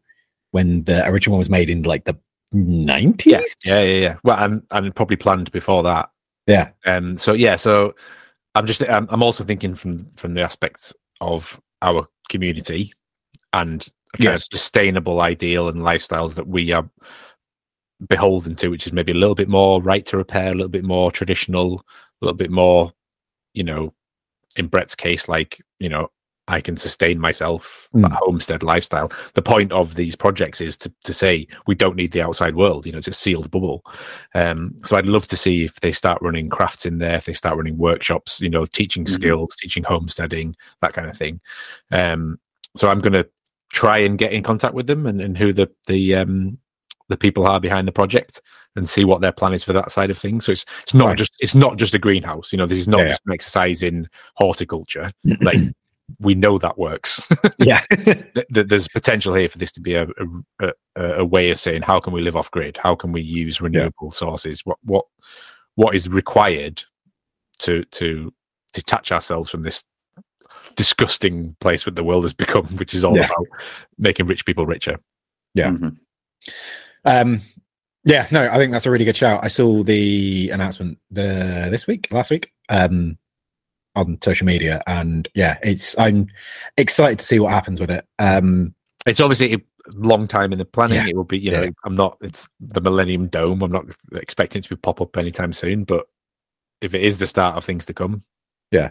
[0.52, 2.18] when the original one was made in like the
[2.54, 4.16] 90s yeah, yeah, yeah, yeah.
[4.24, 6.10] Well, and and probably planned before that.
[6.48, 7.96] yeah Um, so yeah, so
[8.56, 12.94] I'm just I'm, I'm also thinking from from the aspect of our community
[13.54, 13.82] and
[14.14, 14.42] kind Yes.
[14.48, 16.90] of sustainable ideal and lifestyles that we are
[18.10, 20.86] beholden to, which is maybe a little bit more right to repair, a little bit
[20.86, 21.82] more traditional,
[22.22, 22.92] a little bit more,
[23.54, 23.94] you know,
[24.56, 26.10] in Brett's case, like you know,
[26.48, 28.04] I can sustain myself Mm.
[28.04, 29.12] that homestead lifestyle.
[29.34, 32.86] The point of these projects is to to say we don't need the outside world.
[32.86, 33.84] You know, it's a sealed bubble.
[34.36, 37.34] Um, so I'd love to see if they start running crafts in there, if they
[37.34, 39.10] start running workshops, you know, teaching Mhm.
[39.10, 41.40] skills, teaching homesteading, that kind of thing.
[41.92, 42.40] Um,
[42.76, 43.28] so I'm going to
[43.72, 46.58] try and get in contact with them and, and who the the um,
[47.10, 48.42] the people are behind the project
[48.76, 50.46] and see what their plan is for that side of things.
[50.46, 51.18] So it's it's not Right.
[51.18, 52.52] just it's not just a greenhouse.
[52.52, 53.08] You know, this is not yeah.
[53.10, 55.12] just an exercise in horticulture.
[55.42, 55.60] Like
[56.20, 57.28] we know that works.
[57.58, 60.08] yeah th- th- there's potential here for this to be a,
[60.62, 63.22] a, a, a way of saying how can we live off grid how can we
[63.22, 65.06] use renewable sources what what
[65.76, 66.84] what is required
[67.60, 68.32] to to
[68.74, 69.84] detach ourselves from this
[70.76, 73.26] disgusting place that the world has become which is all Yeah.
[73.26, 73.48] about
[73.98, 74.98] making rich people richer
[75.54, 75.72] Yeah.
[75.72, 75.98] Mhm.
[77.06, 77.42] Um,
[78.04, 79.44] yeah, no, I think that's a really good shout.
[79.44, 83.18] I saw the announcement the this week, last week, um,
[83.96, 86.28] on social media, and yeah, it's I'm
[86.78, 88.06] excited to see what happens with it.
[88.20, 88.74] Um,
[89.06, 89.58] it's obviously a
[89.94, 91.08] long time in the planning Yeah.
[91.10, 91.70] it will be you know Yeah.
[91.84, 95.54] i'm not it's the millennium dome i'm not expecting it to be pop up anytime
[95.54, 96.08] soon but
[96.82, 98.24] if it is the start of things to come
[98.72, 98.90] yeah.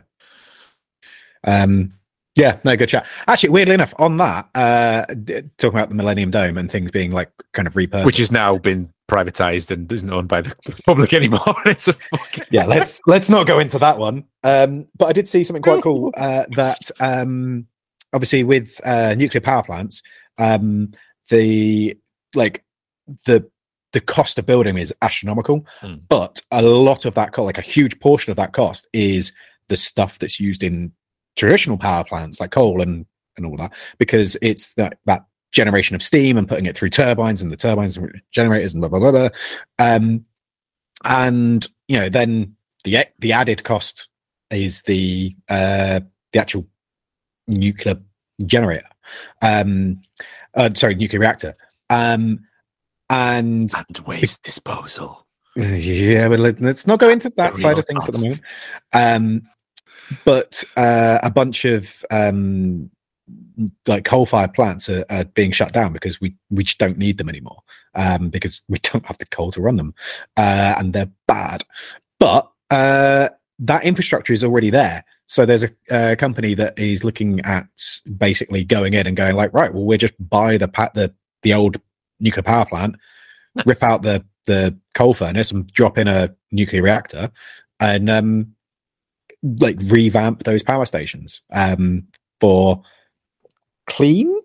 [1.42, 1.94] um,
[2.36, 3.06] yeah, no, good chat.
[3.28, 5.04] Actually, weirdly enough, on that, uh,
[5.58, 8.58] talking about the Millennium Dome and things being like kind of repurposed, which has now
[8.58, 10.54] been privatized and isn't owned by the
[10.86, 11.54] public anymore.
[11.66, 14.24] it's a fucking yeah, let's let's not go into that one.
[14.42, 17.66] Um, but I did see something quite cool uh, that um,
[18.12, 20.02] obviously with uh, nuclear power plants,
[20.38, 20.92] um,
[21.30, 21.96] the
[22.34, 22.64] like
[23.26, 23.48] the
[23.92, 25.94] the cost of building is astronomical, Hmm.
[26.08, 29.32] but a lot of that cost, like a huge portion of that cost, is
[29.68, 30.92] the stuff that's used in
[31.36, 33.06] traditional power plants like coal and
[33.36, 35.24] and all that, because it's that that
[35.54, 38.90] generation of steam and putting it through turbines and the turbines and generators and blah
[38.90, 39.10] blah blah.
[39.10, 39.28] blah.
[39.78, 40.26] Um,
[41.04, 44.08] and you know then the the added cost
[44.50, 46.00] is the uh
[46.32, 46.66] the actual
[47.48, 47.96] nuclear
[48.46, 48.88] generator
[49.42, 50.00] um
[50.54, 51.56] uh, sorry nuclear reactor
[51.90, 52.40] um
[53.10, 55.26] and and waste disposal.
[55.56, 58.40] yeah but let, us not go into that side of things at the moment
[58.94, 59.42] um
[60.24, 62.90] but uh a bunch of um
[63.86, 67.28] like coal-fired plants are, are being shut down because we we just don't need them
[67.28, 67.62] anymore
[67.94, 69.94] um because we don't have the coal to run them
[70.36, 71.64] uh and they're bad
[72.18, 73.28] but uh
[73.58, 77.66] that infrastructure is already there so there's a, a company that is looking at
[78.18, 81.54] basically going in and going like right well we'll just buy the pa- the the
[81.54, 81.80] old
[82.20, 82.96] nuclear power plant
[83.54, 83.66] Nice.
[83.66, 87.30] rip out the the coal furnace and drop in a nuclear reactor
[87.80, 88.54] and um
[89.60, 92.06] like revamp those power stations um
[92.40, 92.82] for
[93.86, 94.40] clean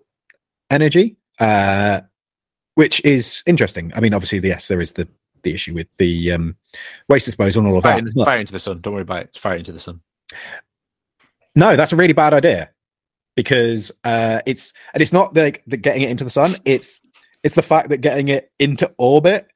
[0.70, 2.00] energy uh
[2.74, 5.08] which is interesting i mean obviously yes there is the
[5.42, 6.54] the issue with the um
[7.08, 8.80] waste disposal and all of Fire, that in- but- fire into the sun.
[8.82, 9.28] Don't worry about it.
[9.30, 10.00] It's fire into the sun.
[11.56, 12.70] no that's a really bad idea
[13.36, 17.00] because uh it's and it's not like the getting it into the sun it's
[17.42, 19.48] it's the fact that getting it into orbit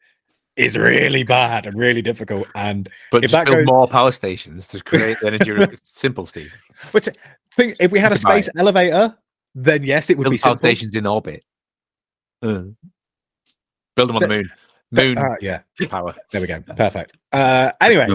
[0.57, 4.69] is really bad and really difficult and But If that build goes- more power stations
[4.69, 5.51] to create the energy.
[5.73, 6.53] it's simple, Steve.
[6.93, 7.09] which
[7.57, 9.17] think if we had a Think space elevator
[9.55, 11.45] then yes it would Build be simple stations in orbit.
[12.43, 12.75] Build
[13.97, 14.51] them on the moon.
[14.91, 16.15] But- Moon uh, yeah power.
[16.31, 18.07] there we go perfect uh anyway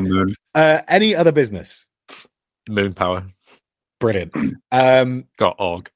[0.55, 1.87] uh any other business
[2.69, 3.25] Moon power.
[3.99, 4.33] brilliant
[4.71, 5.89] um Dot org.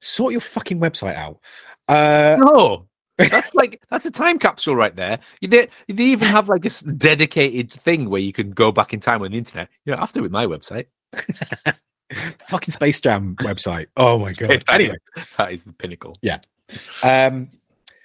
[0.00, 1.40] sort your fucking website out
[1.88, 2.86] uh No,
[3.18, 5.18] that's like that's a time capsule right there.
[5.42, 9.00] They, they even have like a s- dedicated thing where you can go back in
[9.00, 9.68] time on the internet.
[9.84, 10.86] You know, after with my website.
[12.48, 16.16] fucking space jam website oh my god That anyway is- that is the pinnacle.
[16.22, 16.38] Yeah.
[17.02, 17.50] Um,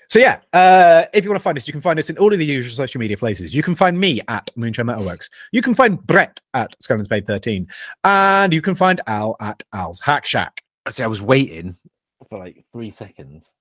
[0.07, 2.31] so yeah, uh, if you want to find us, you can find us in all
[2.31, 3.55] of the usual social media places.
[3.55, 5.29] You can find me at Moonshine Metalworks.
[5.51, 7.67] You can find Brett at Skull and Spade 13.
[8.03, 10.63] And you can find Al at Al's Hack Shack.
[10.85, 11.03] I see.
[11.03, 11.75] I was waiting
[12.29, 13.51] for like three seconds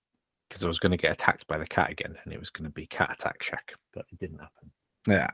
[0.49, 2.65] because I was going to get attacked by the cat again, and it was going
[2.65, 4.71] to be cat attack shack, but it didn't happen.
[5.07, 5.29] Yeah.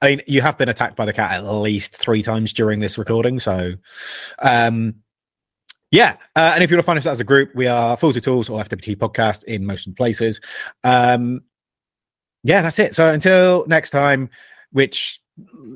[0.00, 2.98] I mean, you have been attacked by the cat at least three times during this
[2.98, 3.40] recording.
[3.40, 3.74] So,
[4.40, 4.94] um,
[5.90, 6.16] yeah.
[6.36, 8.24] Uh, and if you want to find us as a group, we are Fools with
[8.24, 10.40] Tools or FWT podcast in most places.
[10.84, 11.42] Um,
[12.44, 12.94] yeah, that's it.
[12.94, 14.30] So until next time,
[14.70, 15.20] which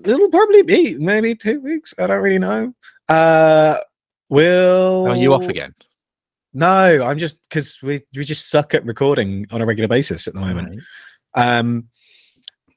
[0.05, 1.95] it'll probably be maybe two weeks.
[1.99, 2.75] I don't really know.
[3.09, 3.79] Uh,
[4.29, 5.09] we'll.
[5.09, 5.75] Are you off again?
[6.55, 10.35] No, I'm just because we we just suck at recording on a regular basis at
[10.35, 10.83] the moment.
[11.35, 11.89] Um,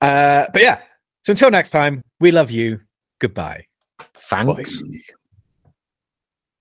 [0.05, 0.81] uh, but yeah.
[1.23, 2.79] So until next time, we love you.
[3.19, 3.65] Goodbye.
[4.13, 4.81] Thanks.
[4.83, 5.15] Bye.